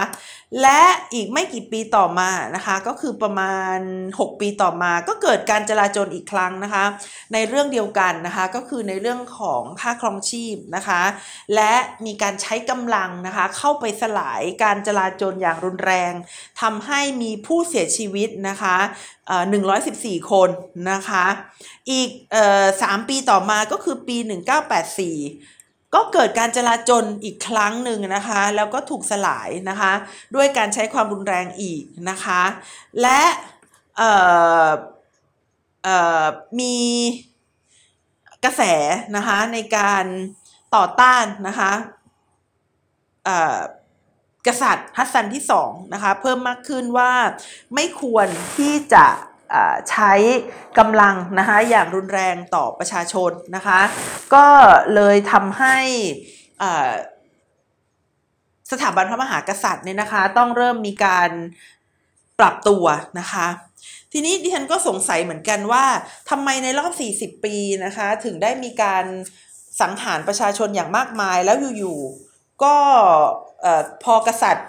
[0.62, 0.82] และ
[1.14, 3.78] อีกไม่กี่ปีต่อมานะคะก็คือประมาณ
[4.10, 6.86] 6 ปีต่อมา ก็เกิดการจลาจลอีกครั้งนะคะ
[7.34, 11.02] ในเรื่องเดียวกันนะคะก็คือในเรื่องของค่าครองชีพนะคะ
[11.56, 11.74] และ
[12.06, 16.14] มีการใช้กำลังนะคะเข้าไปสลายการจลาจลอย่างรุนแรง
[16.62, 18.78] ทำให้มีผู้เสียชีวิตนะคะ
[19.54, 20.50] 114 คน
[20.92, 21.26] นะคะ
[21.92, 22.10] อีก
[22.82, 25.63] สามปีต่อมาก็คือปี 1984
[25.94, 29.94] ก็เกิดการจลาจลอีกครั้งหนึ่งนะคะ แล้วก็ถูกสลายนะคะ
[30.36, 32.42] ด้วยการใช้ความรุนแรงอีกนะคะ
[33.02, 33.22] และ
[36.60, 36.78] มี
[38.44, 38.62] กระแส
[39.16, 40.06] นะคะในการ
[40.76, 41.72] ต่อต้านนะคะ
[44.48, 47.12] กษัตริย์ฮัสซันที่สองนะคะเพิ่มมากขึ้นว่า
[47.76, 48.28] ไม่ควร
[48.58, 49.06] ที่จะ
[49.90, 50.14] ใช้
[50.80, 53.82] กำลังนะคะอย่างรุนแรงต่อประชาชนนะคะ
[54.34, 54.46] ก็
[54.96, 55.78] เลยทำให้
[58.72, 61.30] สถาบันพระมหากษัตริย์เนี่ยนะคะต้องเริ่มมีการ
[62.40, 62.86] ปรับตัว
[63.20, 63.48] นะคะ
[64.12, 65.86] ทีนี้ดิฉันก็สงสัยเหมือนกันว่า
[66.30, 69.06] ทำไมในรอบ 40 ปีนะคะถึงได้มีการ
[69.82, 72.76] สังหารประชาชนอย่างมากมายแล้วอยู่ๆก็
[74.04, 74.68] พอกษัตริย์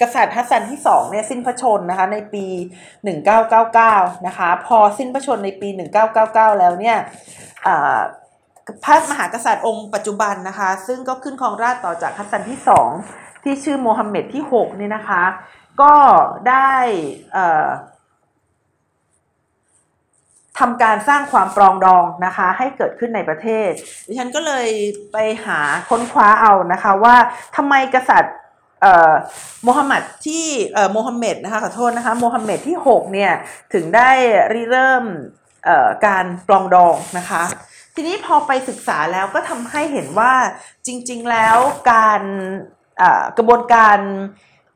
[0.00, 2.44] กษัตริย์ฮัสซันที่สองเนี่ยสิ้นพระชนนะคะในปี
[3.70, 5.68] 1999 นะคะพอสิ้นพระชนในปี
[6.14, 6.96] 1999 แล้วเนี่ย
[8.84, 12.88] พระมหากษัตริย์องค์ปัจจุบันนะคะ ซึ่งก็ขึ้นครองราชต่อจากฮัสซันที่สอง
[13.44, 15.22] ที่ชื่อโมฮัมเหม็ดที่6นี่นะคะ
[15.82, 15.94] ก็
[16.48, 16.72] ได้
[20.58, 23.70] ทำการสร้างความปรองดองนะคะให้เกิดขึ้นในประเทศ
[24.08, 24.68] ดิฉันก็เลย
[25.12, 27.16] ไปหาค้นคว้าเอานะคะว่า
[27.56, 28.34] ทำไมกษัตริย์
[29.64, 30.44] โมฮัมหมัดที่
[30.92, 33.32] โมฮัมเหม็ดนะคะขอโทษนะคะโมฮัมเหม็ดที่ 6 เนี่ย
[33.72, 34.10] ถึงได้
[34.52, 35.04] ริเริ่ม
[36.06, 37.42] การปรองดองนะคะ
[37.94, 40.32] ทีนี้พอไปศึกษาแล้วก็ทำให้เห็นว่า
[40.86, 41.56] จริง ๆ แล้ว
[41.92, 42.22] การ
[43.36, 43.98] กระบวนการ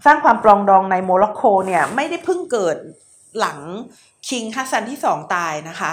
[0.05, 2.77] สร้างความปรองดองในโมร็อกโกเนี่ย ไม่ได้เพิ่งเกิด
[3.39, 3.59] หลัง
[4.29, 5.93] King ฮัสซันที่สองตายนะคะ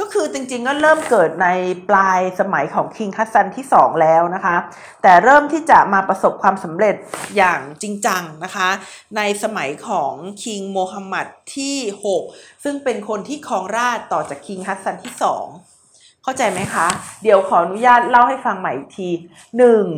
[0.00, 1.48] ก็คือจริงๆก็เริ่มเกิดใน
[1.88, 4.56] ปลายสมัยของ King ฮัสซันที่สองแล้วนะคะ
[5.02, 6.94] แต่เริ่มที่จะมาประสบความสำเร็จ
[7.36, 8.68] อย่างจริงจังนะคะ
[9.16, 11.76] ในสมัยของ King โมฮัมหมัดที่
[12.22, 15.46] 6 ซึ่งเป็นคนที่ครองราชย์ต่อจาก King ฮัสซันที่สอง
[16.22, 16.86] เข้าใจไหมคะ
[17.22, 19.10] เดี๋ยวขออนุญาตเล่าให้ฟังใหม่อีกที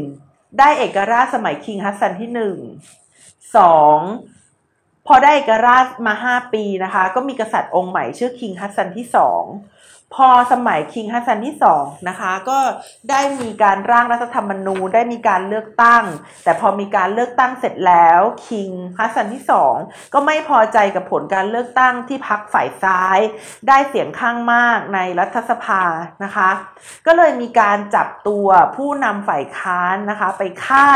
[0.04, 0.58] 1.
[0.58, 2.38] ได้เอกราชสมัย King ฮัสซันที่ 1
[3.54, 9.77] 2 พอได้เอกราชมา 5 ปีนะคะ ก็มีกษัตริย์องค์ใหม่ชื่อ King ฮัสซันที่ 2
[10.14, 12.58] พอสมัย King ฮัสซันที่สองนะคะก็
[13.10, 16.04] ได้มีการร่างรัฐธรรมนูญได้มีการเลือกตั้ง
[16.44, 19.74] แต่พอมีการเลือกตั้งเสร็จแล้ว King ฮัสซันที่สอง
[20.14, 23.18] ก็ไม่พอใจกับผลการเลือกตั้งที่พรรคฝ่ายซ้าย
[23.68, 25.82] ได้เสียงข้างมากในรัฐสภา
[26.24, 26.50] นะคะ
[27.06, 30.88] ก็เลยมีการจับตัวผู้นำฝ่ายค้านนะคะไปฆ่า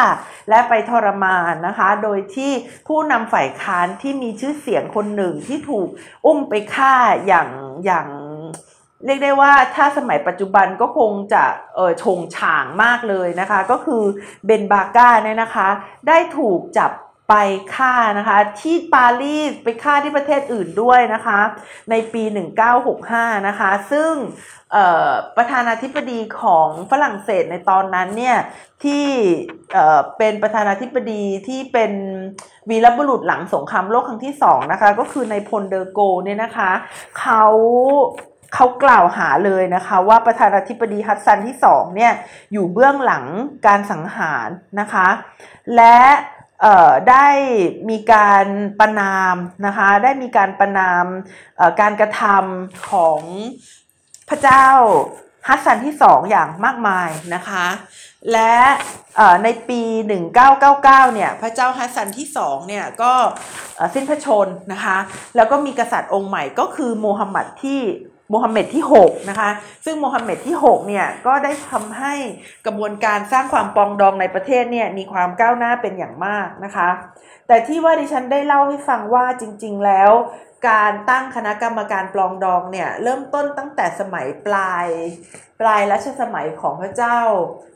[0.48, 2.52] และไปทรมานนะคะ โดยที่
[2.88, 5.88] ผู้นำฝ่ายค้านที่มีชื่อเสียงคนหนึ่งที่ถูก
[6.26, 6.94] อุ้มไปฆ่า
[7.26, 7.48] อย่าง
[7.86, 8.08] อย่าง
[9.06, 14.02] เรียกได้ว่าถ้าสมัยปัจจุบันก็คงจะเออชงฉ่างมากเลยนะคะ ก็คือ
[14.46, 15.68] เบนบาก้าเนี่ยนะคะ
[16.08, 16.92] ได้ถูกจับ
[17.28, 17.34] ไป
[17.74, 21.40] ฆ่านะคะที่ปารีสไปฆ่าที่ประเทศอื่นด้วยนะคะ
[21.90, 22.22] ในปี
[22.84, 24.12] 1965 นะคะ ซึ่ง
[25.36, 28.36] ประธานาธิบดีของฝรั่งเศสในตอนนั้นเนี่ย
[28.84, 29.04] ที่
[30.18, 31.92] เป็นประธานาธิบดีที่เป็น
[32.70, 36.70] วีรบุรุษหลังสงครามโลกครั้งที่สองนะคะ ก็คือในพลเดอโกเนี่ยนะคะ
[37.20, 37.44] เขา
[38.54, 42.12] เขากล่าวหาเลยนะคะว่าประธานาธิบดีฮัตซันที่สองเนี่ย
[42.52, 43.24] อยู่เบื้องหลัง
[43.66, 44.48] การสังหาร
[44.80, 45.08] นะคะ
[45.76, 45.98] และ
[47.10, 47.28] ได้
[47.90, 48.46] มีการ
[48.80, 49.36] ประนาม
[49.66, 51.04] นะคะได้มีการประนาม
[51.80, 53.20] การกระทำของ
[54.28, 54.66] พระเจ้า
[55.48, 57.66] ฮัสซันที่สองอย่างมากมายนะคะ
[58.32, 58.54] และ
[59.44, 59.82] ในปี
[60.48, 63.12] 1999 เนี่ยพระเจ้าฮัสซันที่สองเนี่ยก็
[63.94, 64.96] สิ้นพระชนนะคะ
[65.36, 67.80] แล้วก็มีกษัตริย์องค์ใหม่ก็คือโมฮัมหมัดที่
[68.32, 69.50] มฮัมเหม็ดที่6นะคะ
[69.84, 72.14] ซึ่งโมฮัมเหม็ดที่6เนี่ยก็ได้ทำให้
[72.66, 76.88] กระบวนการสร้างความปองดองในประเทศเนี่ยมีความก้าวหน้าเป็นอย่างมากนะคะ
[77.46, 80.12] แต่ที่ว่าดิฉันได้เล่าให้ฟังว่าจริง ๆ แล้ว
[80.68, 84.86] การตั้งคณะกรรมการปลองดองเนี่ยเริ่มต้นตั้งแต่สมัยปลาย
[85.60, 87.18] ปลายรัชสมัยของพระเจ้า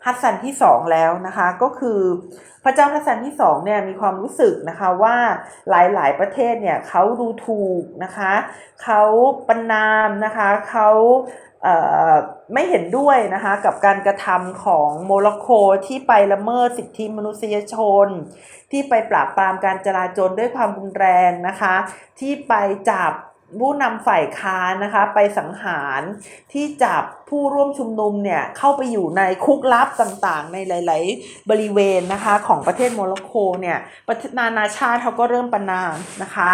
[0.04, 2.00] ฮัสซันที่สองแล้วนะคะ ก็คือ
[2.64, 5.16] พระเจ้าฮัสซันที่สองเนี่ยมีความรู้สึกนะคะว่า
[5.70, 8.32] หลายๆประเทศเนี่ยเขาดูถูกนะคะ
[8.82, 9.02] เขา
[9.48, 10.88] ประนามนะคะเขา
[12.52, 15.48] ไม่เห็นด้วยนะคะกับการกระทำของโมร็อกโก
[15.86, 18.06] ที่ไปละเมิดสิทธิมนุษยชน
[18.70, 21.74] ที่ไปปราบปรามการจลาจลด้วยความรุนแรงนะคะ
[22.20, 22.54] ที่ไป
[22.90, 23.12] จับ
[23.60, 26.02] ผู้นำฝ่ายค้านนะคะ ไปสังหาร
[26.52, 36.50] ที่จับผู้ร่วมชุมนุมเนี่ยเข้าไปอยู่ในคุกลับต่างๆ ในหลาย ๆ บริเวณนะคะของประเทศโมร็อกโกเนี่ยประเทศนานาชาติเขาก็เริ่มประณามนะคะ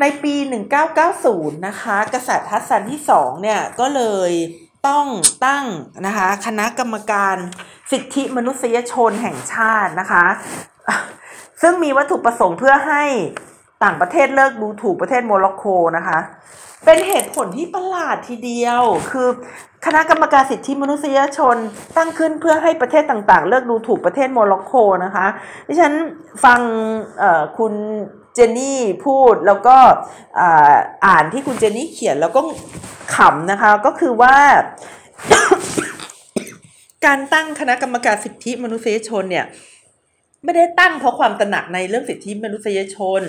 [0.00, 0.34] ในปี
[1.00, 4.32] 1990 นะคะ กษัตริย์ฮัสซันที่2เนี่ยก็เลย
[4.88, 5.06] ต้อง
[5.46, 5.66] ตั้ง
[6.06, 7.36] นะคะคณะกรรมการ
[7.92, 10.24] สิทธิมนุษยชนแห่งชาตินะคะ
[11.62, 13.04] ซึ่งมีวัตถุประสงค์เพื่อให้
[13.84, 15.64] ต่างประเทศเลิกดูถูกประเทศโมร็อกโก
[15.96, 16.18] นะคะ
[16.84, 19.28] เป็นเหตุผลที่ประหลาดทีเดียว คือ
[19.86, 21.56] คณะกรรมการสิทธิมนุษยชน
[21.96, 25.26] ตั้งขึ้นเพื่อให้ประเทศต่างๆ เลิกดูถูกประเทศโมร็อกโกนะคะ
[25.68, 25.92] ดิฉัน
[26.44, 26.60] ฟัง
[27.58, 27.72] คุณ
[28.38, 29.76] จนนี่พูดแล้วก็
[31.06, 32.40] อ่านที่คุณเจนนี่เขียนแล้วก็
[33.14, 34.36] ขำนะคะก็คือว่า
[37.06, 39.46] การตั้งคณะกรรมการสิทธิมนุษยชนเนี่ย
[40.44, 43.20] ไม่ได้ตั้งเพราะความตระหนักในเรื่องสิทธิมนุษยชน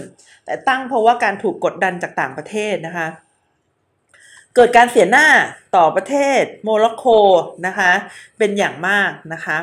[0.46, 3.08] แต่ตั้งเพราะว่าการถูกกดดันจากต่างประเทศนะคะ
[4.56, 5.28] เกิดการเสียหน้า
[5.76, 7.06] ต่อประเทศโมร็อกโก
[7.68, 7.92] นะคะ
[8.38, 9.58] เป็นอย่างมากนะคะ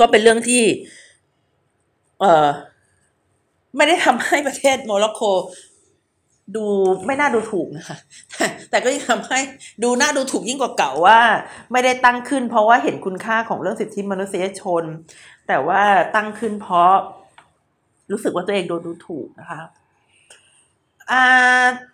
[0.00, 0.62] ก็เป็นเรื่องที่
[2.20, 2.48] เอ่อ
[3.76, 5.22] ไม่ได้ทำให้ประเทศโมร็อกโก
[6.56, 6.66] ดู
[7.06, 7.96] ไม่น่าดูถูกนะคะ
[8.70, 9.38] แต่ก็ยังทำให้
[9.82, 11.20] ดูน่าดูถูกยิ่งกว่าเก่าว่า
[11.72, 14.82] ไม่ได้ตั้งขึ้น เพราะว่าเห็นคุณค่าของเรื่องสิทธิมนุษยชน
[15.48, 15.82] แต่ว่า
[16.14, 16.92] ตั้งขึ้นเพราะ
[18.12, 19.60] รู้สึกว่าตัวเองโดนดูถูกนะคะ
[21.10, 21.14] อ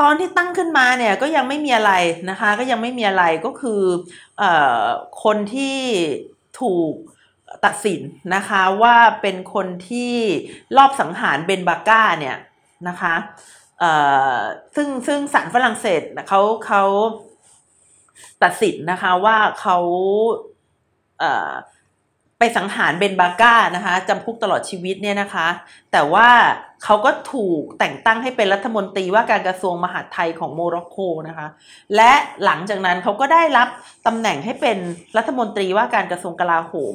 [0.01, 1.93] ตอนที่ตั้งขึ้นมาเนี่ยก็ยังไม่มีอะไร
[2.31, 3.83] นะคะ ก็ยังไม่มีอะไรก็คือ
[4.41, 4.43] อ
[5.25, 5.79] คนที่
[6.61, 6.93] ถูก
[7.65, 8.01] ตัดสิน
[8.35, 10.15] นะคะว่าเป็นคนที่
[10.77, 12.37] รอบสังหารเบนบาก้าเนี่ย
[12.89, 13.15] นะคะ
[14.77, 16.85] ซึ่งซึ่งศาลฝรั่งเศสเขาเขา
[18.43, 19.79] ตัดสินนะคะว่าเขา
[22.43, 25.49] ไปสังหารเบนบาก้านะคะจำคุกตลอดชีวิตเนี่ยนะคะ
[25.93, 26.29] แต่ว่า
[26.85, 30.99] เขาก็ถูกแต่งตั้งให้เป็นรัฐมนตรีว่าการกระทรวงมหาดไทยของโมร็อกโก
[31.29, 31.47] นะคะ
[31.97, 32.13] และ
[32.45, 33.69] หลังจากนั้นเขาก็ได้รับ
[34.07, 34.79] ตำแหน่งให้เป็น
[35.17, 36.95] รัฐมนตรีว่าการกระทรวงกลาโหม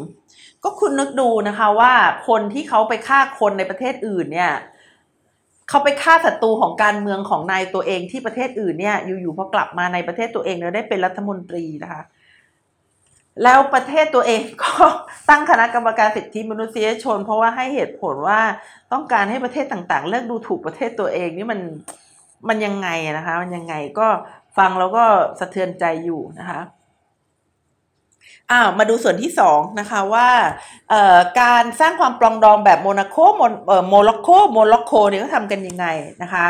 [0.64, 1.94] ก็คุณนึกดูนะคะว่า
[2.28, 4.54] คนที่เขาไปฆ่าคนในประเทศอื่นเนี่ย
[5.70, 12.02] เขาไปฆ่าศัตรูของการเมืองของนายตัวเองที่ประเทศอื่นเนี่ยอยู่ๆพอกลับมาในประเทศตัวเองแล้วได้เป็นรัฐมนตรีนะคะ
[13.44, 14.74] แล้วประเทศตัวเองก็
[15.30, 18.42] ตั้งคณะกรรมการสิทธิมนุษยชน เพราะว่าให้เหตุผลว่า
[18.92, 21.60] ต้องการให้ประเทศต่างๆ เลิกดูถูกประเทศตัวเองนี่มัน
[22.48, 24.08] มันยังไงนะคะ มันยังไงก็
[24.58, 25.04] ฟังแล้วก็
[25.40, 26.62] สะเทือนใจอยู่นะคะ
[28.52, 30.30] อ้าวมาดูส่วนที่สองนะคะว่า
[31.42, 33.18] การสร้างความปรองดองแบบโมนาโก
[33.88, 35.86] โมร็อกโกโมร็อกโกเนี่ยเขาทำกันยังไง
[36.22, 36.46] นะคะ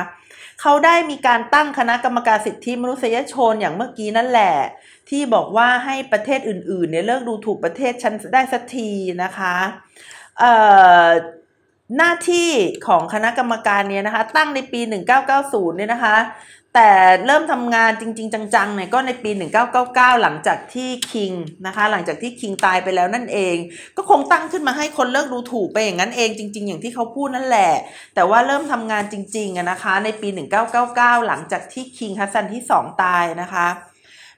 [0.61, 4.55] เขาได้มีการตั้งคณะกรรมการสิทธิมนุษยชนอย่างเมื่อกี้นั่นแหละ
[5.09, 8.89] ที่บอกว่าให้ประเทศอื่นๆเนี่ยเลิกดูถูกประเทศฉันได้สักที
[9.23, 9.55] นะคะ
[11.97, 12.49] หน้าที่
[12.87, 14.81] ของคณะกรรมการเนี่ยนะคะ ตั้งในปี
[15.29, 16.17] 1990 เนี่ยนะคะ
[16.75, 16.91] แต่
[17.25, 19.31] เริ่มทำงานจริง ๆ จังๆเนี่ยก็ในปี
[19.77, 21.31] 1999 หลังจากที่คิง
[21.65, 23.55] นะคะ หลังจากที่คิงตายไปแล้วนั่นเอง
[23.97, 27.71] ก็คงตั้งขึ้นมาให้คนเลิกดูถูกไปอย่างนั้นเองจริง ๆ อย่างที่เขาพูดนั่นแหละ
[28.15, 30.29] แต่ว่าเริ่มทำงานจริงๆนะคะ ในปี
[30.77, 33.67] 1999 หลังจากที่คิงฮัสซันที่ 2 ตายนะคะ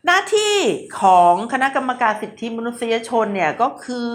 [0.06, 0.56] หน้าที่
[1.02, 4.14] ของคณะกรรมการสิทธิมนุษยชนเนี่ยก็คือ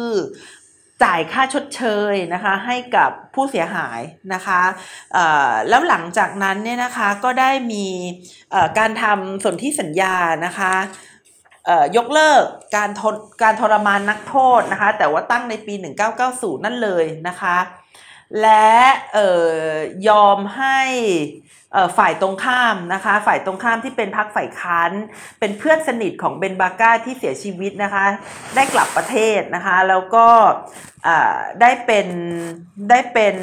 [1.04, 4.00] จ่ายค่าชดเชยนะคะให้กับผู้เสียหาย
[4.34, 4.60] นะคะ
[5.68, 7.86] แล้วหลังจากนั้นเนี่ยนะคะก็ได้มี
[8.78, 10.14] การทำสนธิสัญญา
[10.46, 10.72] นะคะ
[11.96, 12.42] ยกเลิก
[12.76, 13.02] การท
[13.42, 15.74] การทรมานนักโทษนะคะแต่ว่าตั้งในปี
[16.20, 17.56] 1990 นั่นเลยนะคะ
[18.40, 18.70] และ
[20.08, 20.80] ยอมให้
[21.98, 24.90] ฝ่ายตรงข้ามนะคะฝ่ายตรงข้ามที่เป็นพรรคฝ่ายค้าน
[25.40, 28.04] เป็นเพื่อนสนิทของเบนบาก้าที่เสียชีวิตนะคะ
[28.54, 30.26] ได้กลับประเทศนะคะแล้วก็
[31.60, 32.06] ได้เป็น
[32.90, 33.36] ได้เป็น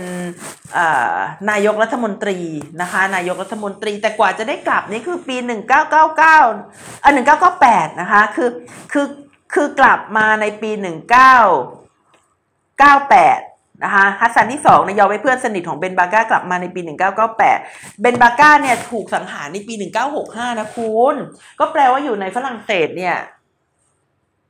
[1.49, 2.39] นายกรัฐมนตรี
[2.81, 5.35] นะคะนายกรัฐมนตรีแต่กว่าจะได้กลับนี่คือปี
[5.99, 7.11] 1999อะ
[7.55, 8.49] 1998นะคะคือ
[8.91, 9.07] คือ
[9.53, 13.48] คือกลับมาในปี 1998
[13.83, 16.81] นะคะฮัสซันที่2เนี่ยยอมให้เพื่อนสนิทของเบนบาก้ากลับมาในปี
[17.35, 17.37] 1998
[18.01, 19.73] เบนบาก้าเนี่ยถูกสังหารในปี
[20.17, 21.15] 1965 นะคุณ
[21.59, 23.17] ก็แปลว่าอยู่ในฝรั่งเศสเนี่ย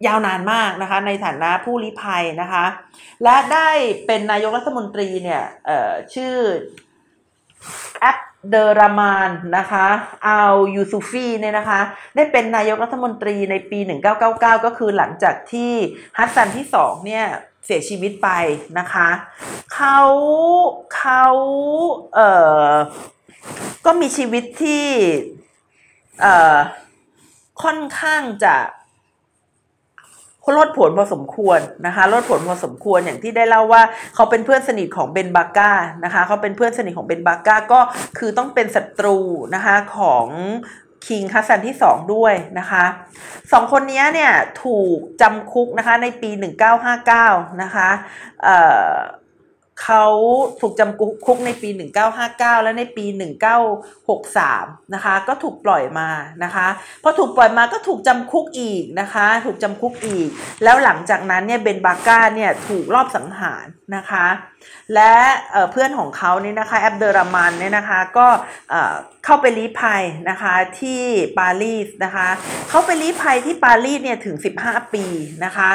[0.08, 2.66] ยาวนานมากนะคะ ในฐานะผู้ลี้ภัยนะคะ
[3.24, 3.70] และได้
[4.06, 5.44] เป็นนายกรัฐมนตรีเนี่ย
[6.14, 6.36] ชื่อ
[8.02, 8.18] แอป
[8.50, 9.88] เดอรามานนะคะ
[10.28, 11.82] อัลยูซูฟีเนี่ยนะคะ
[12.16, 13.80] ได้เป็นนายกรัฐมนตรีในปี
[14.18, 15.74] 1999 ก็คือหลังจากที่
[16.18, 17.26] ฮัสซันที่2เนี่ย
[17.70, 18.30] สียชีวิตไป
[18.80, 19.10] นะคะ
[19.76, 20.00] เขา
[20.96, 21.26] เขา
[22.16, 22.30] เอ่
[22.68, 22.72] อ
[23.86, 24.86] ก็มีชีวิตที่
[26.22, 26.58] เอ่อ
[27.64, 28.56] ค่อนข้างจะ
[30.58, 33.82] ลดผลพอสมควรนะคะลดผลพอสมควรอย่างที่ได้เล่าว่า
[34.16, 35.72] เขาเป็นเพื่อนสนิทของเบนบาก้า
[36.04, 37.80] นะคะเขาเป็นเพื่อนสนิทของเบนบาก้าก็
[38.18, 39.18] คือต้องเป็นศัตรู
[39.56, 40.28] นะคะของ
[41.10, 42.86] คิงฮัสซันที่สองด้วยนะคะ
[43.52, 44.34] สองคนนี้เนี่ย
[44.64, 46.30] ถูกจำคุกนะคะในปี
[46.96, 47.90] 1959 นะคะ
[49.84, 50.06] เขา
[50.62, 51.70] ถูกจำคุกในปี
[52.18, 53.06] 1959 และในปี
[54.00, 56.10] 1963 นะคะ ก็ถูกปล่อยมา
[56.44, 56.68] นะคะ
[57.04, 60.28] พอถูกปล่อยมาก็ถูกจำคุกอีกนะคะ ถูกจำคุกอีก
[60.64, 63.66] แล้วหลังจากนั้นเนี่ยเบนบาก้าเนี่ยถูกรอบสังหาร
[63.96, 64.28] นะคะ
[64.94, 65.14] และ
[65.72, 68.28] เพื่อนของเขาเนี่ยนะคะแอบเดอรามันเนี่ยนะคะก็
[69.26, 71.02] เข้าไปลี้ภัยนะคะที่
[71.40, 72.28] ปารีสนะคะ
[72.70, 75.06] เขาไปลี้ภัยที่ปารีสเนี่ยถึง 15 ปี
[75.46, 75.72] นะคะ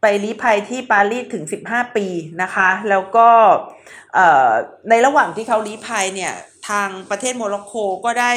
[0.00, 2.06] ไปลี้ภัยที่ปารีสถึง 15 ปี
[2.42, 3.28] นะคะ แล้วก็
[4.88, 6.32] ในระหว่างที่เขาลี้ภัยเนี่ย
[6.68, 7.74] ทางประเทศโมร็อกโก
[8.04, 8.32] ก็ได้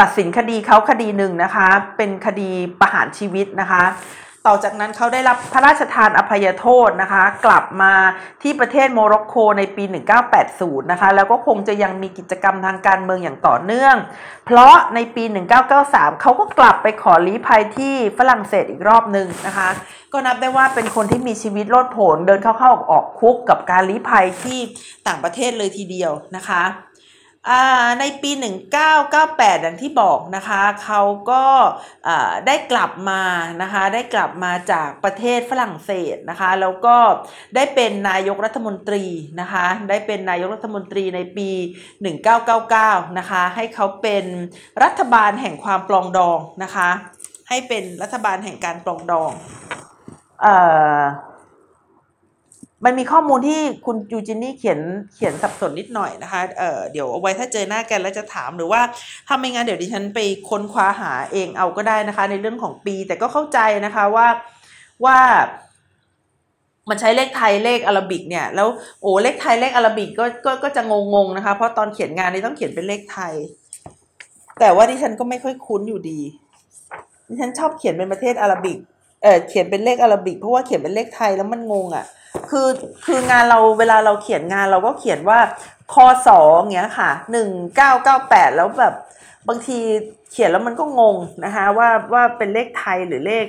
[0.00, 2.50] ตัดสินคดีเขาคดีหนึ่งนะคะ เป็นคดี
[2.80, 3.84] ประหารชีวิตนะคะ
[4.46, 7.94] ต่อจากนั้นเขาได้รับพระราชทานอภัยโทษนะคะ กลับมา
[8.42, 9.84] ที่ประเทศโมร็อกโกในปี
[10.36, 13.96] 1980 นะคะ แล้วก็คงจะยังมีกิจกรรมทางการเมืองอย่างต่อเนื่อง
[14.46, 15.24] เพราะในปี
[15.72, 19.68] 1993 เขาก็กลับไปขอลี้ภัยที่ฝรั่งเศสอีกรอบหนึ่งนะคะ
[20.12, 24.58] ก็นับได้ว่าเป็นคนที่มีชีวิตโลดโผนเดินเข้าๆออกคุกกับการลี้ภัยที่
[25.06, 26.62] ต่างประเทศเลยทีเดียวนะคะ
[28.00, 28.30] ในปี
[28.96, 31.44] 1998 อย่างที่บอกนะคะเขาก็
[32.46, 33.22] ได้กลับมา
[33.62, 36.96] นะคะได้กลับมาจากประเทศฝรั่งเศสนะคะแล้วก็
[37.56, 39.04] ได้เป็นนายกรัฐมนตรี
[39.40, 41.50] นะคะได้เป็นนายกรัฐมนตรีในปี
[42.34, 44.24] 1999 นะคะให้เขาเป็น
[44.82, 46.88] รัฐบาลแห่งความปลองดองนะคะ
[47.48, 49.30] ให้เป็นรัฐบาลแห่งการปลองดอง
[50.42, 50.54] เอ่
[50.98, 51.00] อ
[52.86, 54.80] มันมีข้อมูลที่คุณยูจินี่เขียน
[55.14, 58.80] เขียนสับสนนิดหน่อยนะคะเออเดี๋ยวเอาไว้ถ้าเจอหน้ากันแล้วจะถามหรือว่า
[59.26, 60.18] ถ้าไม่งั้นเดี๋ยวดิฉันไป
[60.48, 64.26] ค้นคว้าหาเองเอาก็ได้นะคะ ในเรื่องของปี แต่ก็เข้าใจนะคะว่า
[65.04, 65.18] ว่า
[66.88, 68.68] มันใช้เลขไทยเลขอาราบิกเนี่ยแล้ว
[69.02, 73.34] โอ้เลขไทยเลขอาราบิกก็ก็ก็จะงงงนะคะ เพราะตอนเขียนงานนี่ต้องเขียนเป็นเลขไทย
[74.60, 76.20] แต่ว่าดิฉันก็ไม่ค่อยคุ้นอยู่ดี
[77.28, 78.78] ดิฉันชอบเขียนเป็นประเทศอาราบิก
[79.26, 82.06] เออเขียนเป็นเลขอาราบิกเพราะว่าเขียนเป็นเลขไทยแล้วมันงงอะ่ะ
[82.50, 82.68] คือ
[83.06, 85.38] คืองานเราเวลาเราเขียนงานเราก็เขียนว่า
[85.92, 88.94] คอสองเงี้ยค่ะหนึ่งเก้าเก้าแปดแล้วแบบ
[89.48, 89.78] บางที
[90.32, 93.46] เขียนแล้วมันก็งงนะคะว่าว่าเป็นเลขไทยหรือเลข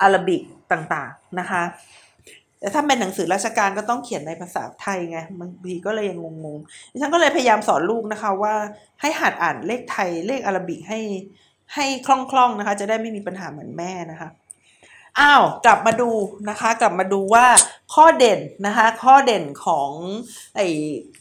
[0.00, 0.42] อาราบิก
[0.72, 1.62] ต่างๆนะคะ
[2.58, 8.54] แต่ถ้าเป็นหนังสือราชการก็ต้องเขียนในภาษาไทยไงบางทีก็เลยยังงงๆฉันก็เลยพยายามสอนลูกนะคะว่า
[9.00, 11.00] ให้หัดอ่านเลขไทยเลขอาราบิกให้
[11.74, 14.28] ให้คล่องๆนะคะ จะได้ไม่มีปัญหาเหมือนแม่นะคะ
[15.20, 16.10] อ้าวกลับมาดู
[16.48, 17.46] นะคะกลับมาดูว่า
[17.94, 19.90] ข้อเด่นนะคะข้อเด่นของ
[20.56, 20.60] ไอ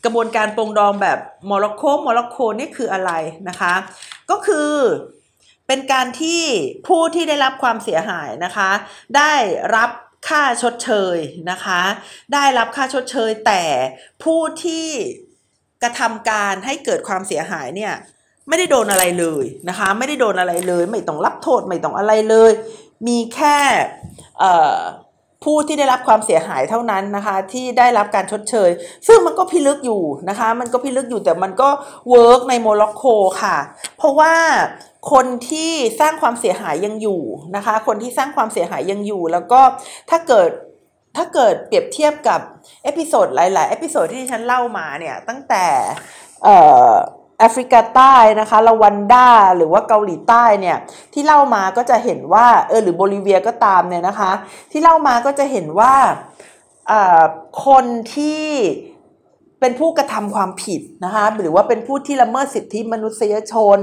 [0.03, 3.11] กระบวนการปรองดองแบบโมร็อกโกโมร็อกโกนี่คืออะไร
[3.49, 3.73] นะคะ
[4.29, 4.71] ก็คือ
[5.67, 6.43] เป็นการที่
[6.87, 8.69] ผู้ที่ได้รับความเสียหายนะคะ
[9.17, 9.33] ได้
[9.75, 9.89] รับ
[10.27, 11.17] ค่าชดเชย
[11.51, 11.81] นะคะ
[12.33, 13.63] ได้รับค่าชดเชย แต่
[14.23, 14.87] ผู้ที่
[15.83, 17.93] กระทำการให้เกิดความเสียหายเนี่ย
[18.47, 22.51] ไม่ได้โดนอะไรเลยนะคะ ไม่ได้โดนอะไรเลย ไม่ต้องรับโทษไม่ต้องอะไรเลย
[23.07, 23.57] มีแค่
[25.43, 28.69] ผู้ที่ได้รับความเสียหายเท่านั้นนะคะที่ได้รับการชดเชย
[29.07, 31.69] ซึ่งมันก็พิลึกอยู่นะคะ มันก็พิลึกอยู่แต่มันก็
[32.09, 33.03] work ในโมร็อกโก
[33.43, 33.57] ค่ะ
[33.97, 34.33] เพราะว่า
[35.11, 37.21] คนที่สร้างความเสียหายยังอยู่
[37.55, 39.61] นะคะ คนที่สร้างความเสียหายยังอยู่ แล้วก็
[40.09, 40.49] ถ้าเกิด
[41.17, 42.41] ถ้าเกิดเปรียบเทียบกับ
[42.83, 45.65] episode หลาย ๆ episode ที่ฉันเล่ามาเนี่ยตั้งแต่
[47.43, 50.77] แอฟริกาใต้นะคะรวันดาหรือว่าเกาหลีใต้เนี่ย
[51.13, 54.31] ที่เล่ามาก็จะเห็นว่าเออหรือโบลิเวียก็ตามเนี่ยนะคะ
[54.71, 55.93] ที่เล่ามาก็จะเห็นว่า
[57.65, 57.85] คน
[58.15, 58.43] ที่
[59.59, 63.77] เป็นผู้กระทำความผิดนะคะหรือว่าเป็นผู้ที่ละเมิดสิทธิมนุษยชน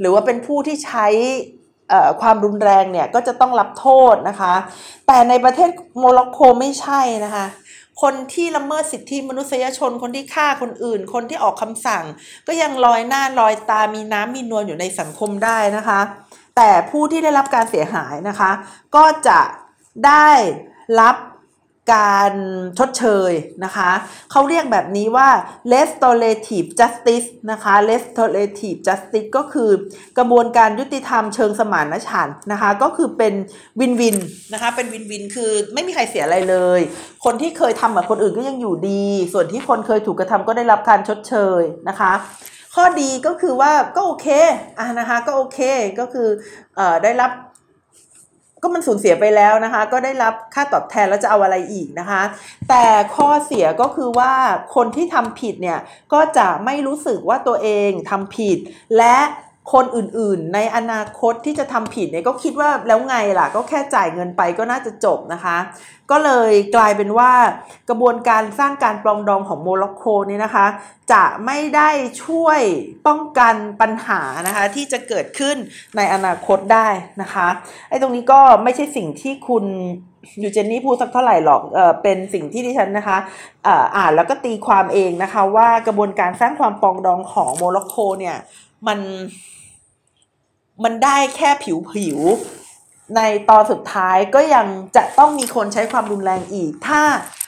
[0.00, 1.06] หรือว่าเป็นผู้ที่ใช้
[2.20, 4.54] ความรุนแรงเนี่ยก็จะต้องรับโทษนะคะ
[5.06, 7.46] แต่ในประเทศโมร็อกโกไม่ใช่นะคะ
[8.02, 12.04] คนที่ละเมิดสิทธิมนุษยชนคนที่ฆ่าคนอื่น คนที่ออกคำสั่ง
[12.46, 16.00] ก็ยังลอยหน้าลอยตามีน้ำมีนวลอยู่ในสังคมได้นะคะ
[16.56, 18.50] แต่ผู้ที่ได้รับการเสียหายนะคะ
[18.96, 19.40] ก็จะ
[20.06, 20.30] ได้
[21.00, 21.16] รับ
[21.94, 22.32] การ
[22.78, 23.32] ชดเชย
[23.64, 23.90] นะคะ
[24.30, 25.28] เขาเรียกแบบนี้ว่า
[25.72, 29.70] restorative justice นะคะ restorative justice ก็คือ
[30.18, 33.34] กระบวนการยุติธรรมเชิงสมานฉันท์นะคะ ก็คือเป็น
[33.80, 34.16] วินวิน
[34.52, 36.80] นะคะเป็นวินวินคือไม่มีใครเสียอะไรเลย
[37.24, 42.12] คนที่เคยทำกับคนอื่นก็ยังอยู่ดี ส่วนที่คนเคยถูกกระทำก็ได้รับการชดเชยนะคะ
[42.74, 44.28] ข้อดีก็คือว่าก็โอเค
[44.78, 45.60] อะนะคะก็โอเค
[45.98, 46.28] ก็คือ
[46.78, 47.30] อได้รับ
[48.66, 52.22] ก็มันสูญเสียไปแล้วนะคะ ก็ได้รับค่าตอบแทนแล้วจะเอาอะไรอีกนะคะ
[52.68, 52.84] แต่
[53.16, 54.32] ข้อเสียก็คือว่า
[54.74, 55.78] คนที่ทำผิดเนี่ย
[56.12, 58.58] ก็จะไม่รู้สึกว่าตัวเองทำผิด
[58.96, 59.16] และ
[59.72, 65.56] คนอื่นๆ ในอนาคตที่จะทำผิดเนี่ยก็คิดว่าแล้วไงล่ะ ก็แค่จ่ายเงินไปก็น่าจะจบนะคะ
[66.10, 67.32] ก็เลยกลายเป็นว่า
[67.88, 70.66] กระบวนการสร้างการปรองดองของโมร็อกโกนี่นะคะ
[71.12, 71.90] จะไม่ได้
[72.24, 72.60] ช่วย
[73.06, 75.56] ป้องกันปัญหานะคะ ที่จะเกิดขึ้น
[75.96, 76.88] ในอนาคตได้
[77.22, 77.48] นะคะ
[77.88, 79.64] ไอ้ตรงนี้ก็ไม่ใช่สิ่งที่คุณ
[80.42, 83.18] ยูเจนนี่พูดสักเท่าไหร่หรอกเออเป็นสิ่งที่ดิฉันนะคะ
[83.66, 88.36] อ่าอ่านแล้วก็ตีความเองนะคะว่ากระบวนการสร้างความปรองดองของโมร็อกโกเนี่ย
[88.88, 88.98] มัน
[90.84, 92.20] มันได้แค่ผิวผิว
[93.16, 93.20] ใน
[93.50, 94.66] ตอนสุดท้ายก็ยัง
[94.96, 97.02] จะต้องมีคนใช้ความรุนแรงอีก ถ้า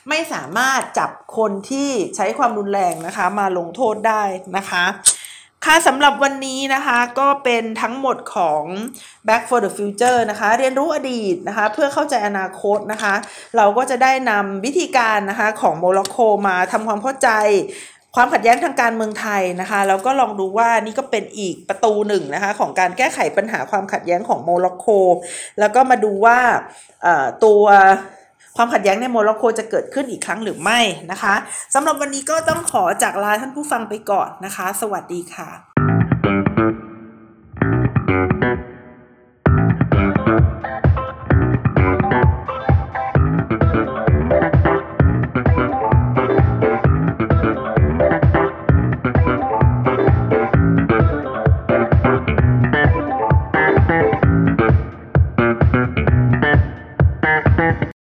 [0.09, 4.23] ไม่สามารถจับคนที่ใช้ความรุนแรงนะคะ มาลงโทษได้
[4.57, 4.85] นะคะ
[5.65, 8.63] ค่ะสำหรับวันนี้นะคะก็เป็นทั้งหมดของ
[9.27, 13.15] Back for the Future นะคะ เรียนรู้อดีตนะคะ เพื่อเข้าใจอนาคตนะคะ
[13.57, 16.17] เราก็จะได้นำวิธีการนะคะของโมร็อกโก
[16.49, 17.31] มาทำความเข้าใจ
[18.17, 24.87] ความขัดแย้งทางการเมืองไทยนะคะแล้วก็ลองดูว่านี่ก็เป็นอีกประตูหนึ่งนะคะของการแก้ไขปัญหาความขัดแย้งของโมร็อกโก
[25.61, 26.39] แล้วก็มาดูว่า
[27.45, 27.63] ตัว
[28.57, 30.81] ความขัดแย้งในโมร็อกโกจะเกิดขึ้นอีกครั้งหรือไม่
[31.11, 31.35] นะคะ
[31.75, 35.49] สำหรับวันนี้ก็ต้องขอจากลาท่านผู้ฟังไปก่อนนะคะ สวัสดีค่ะ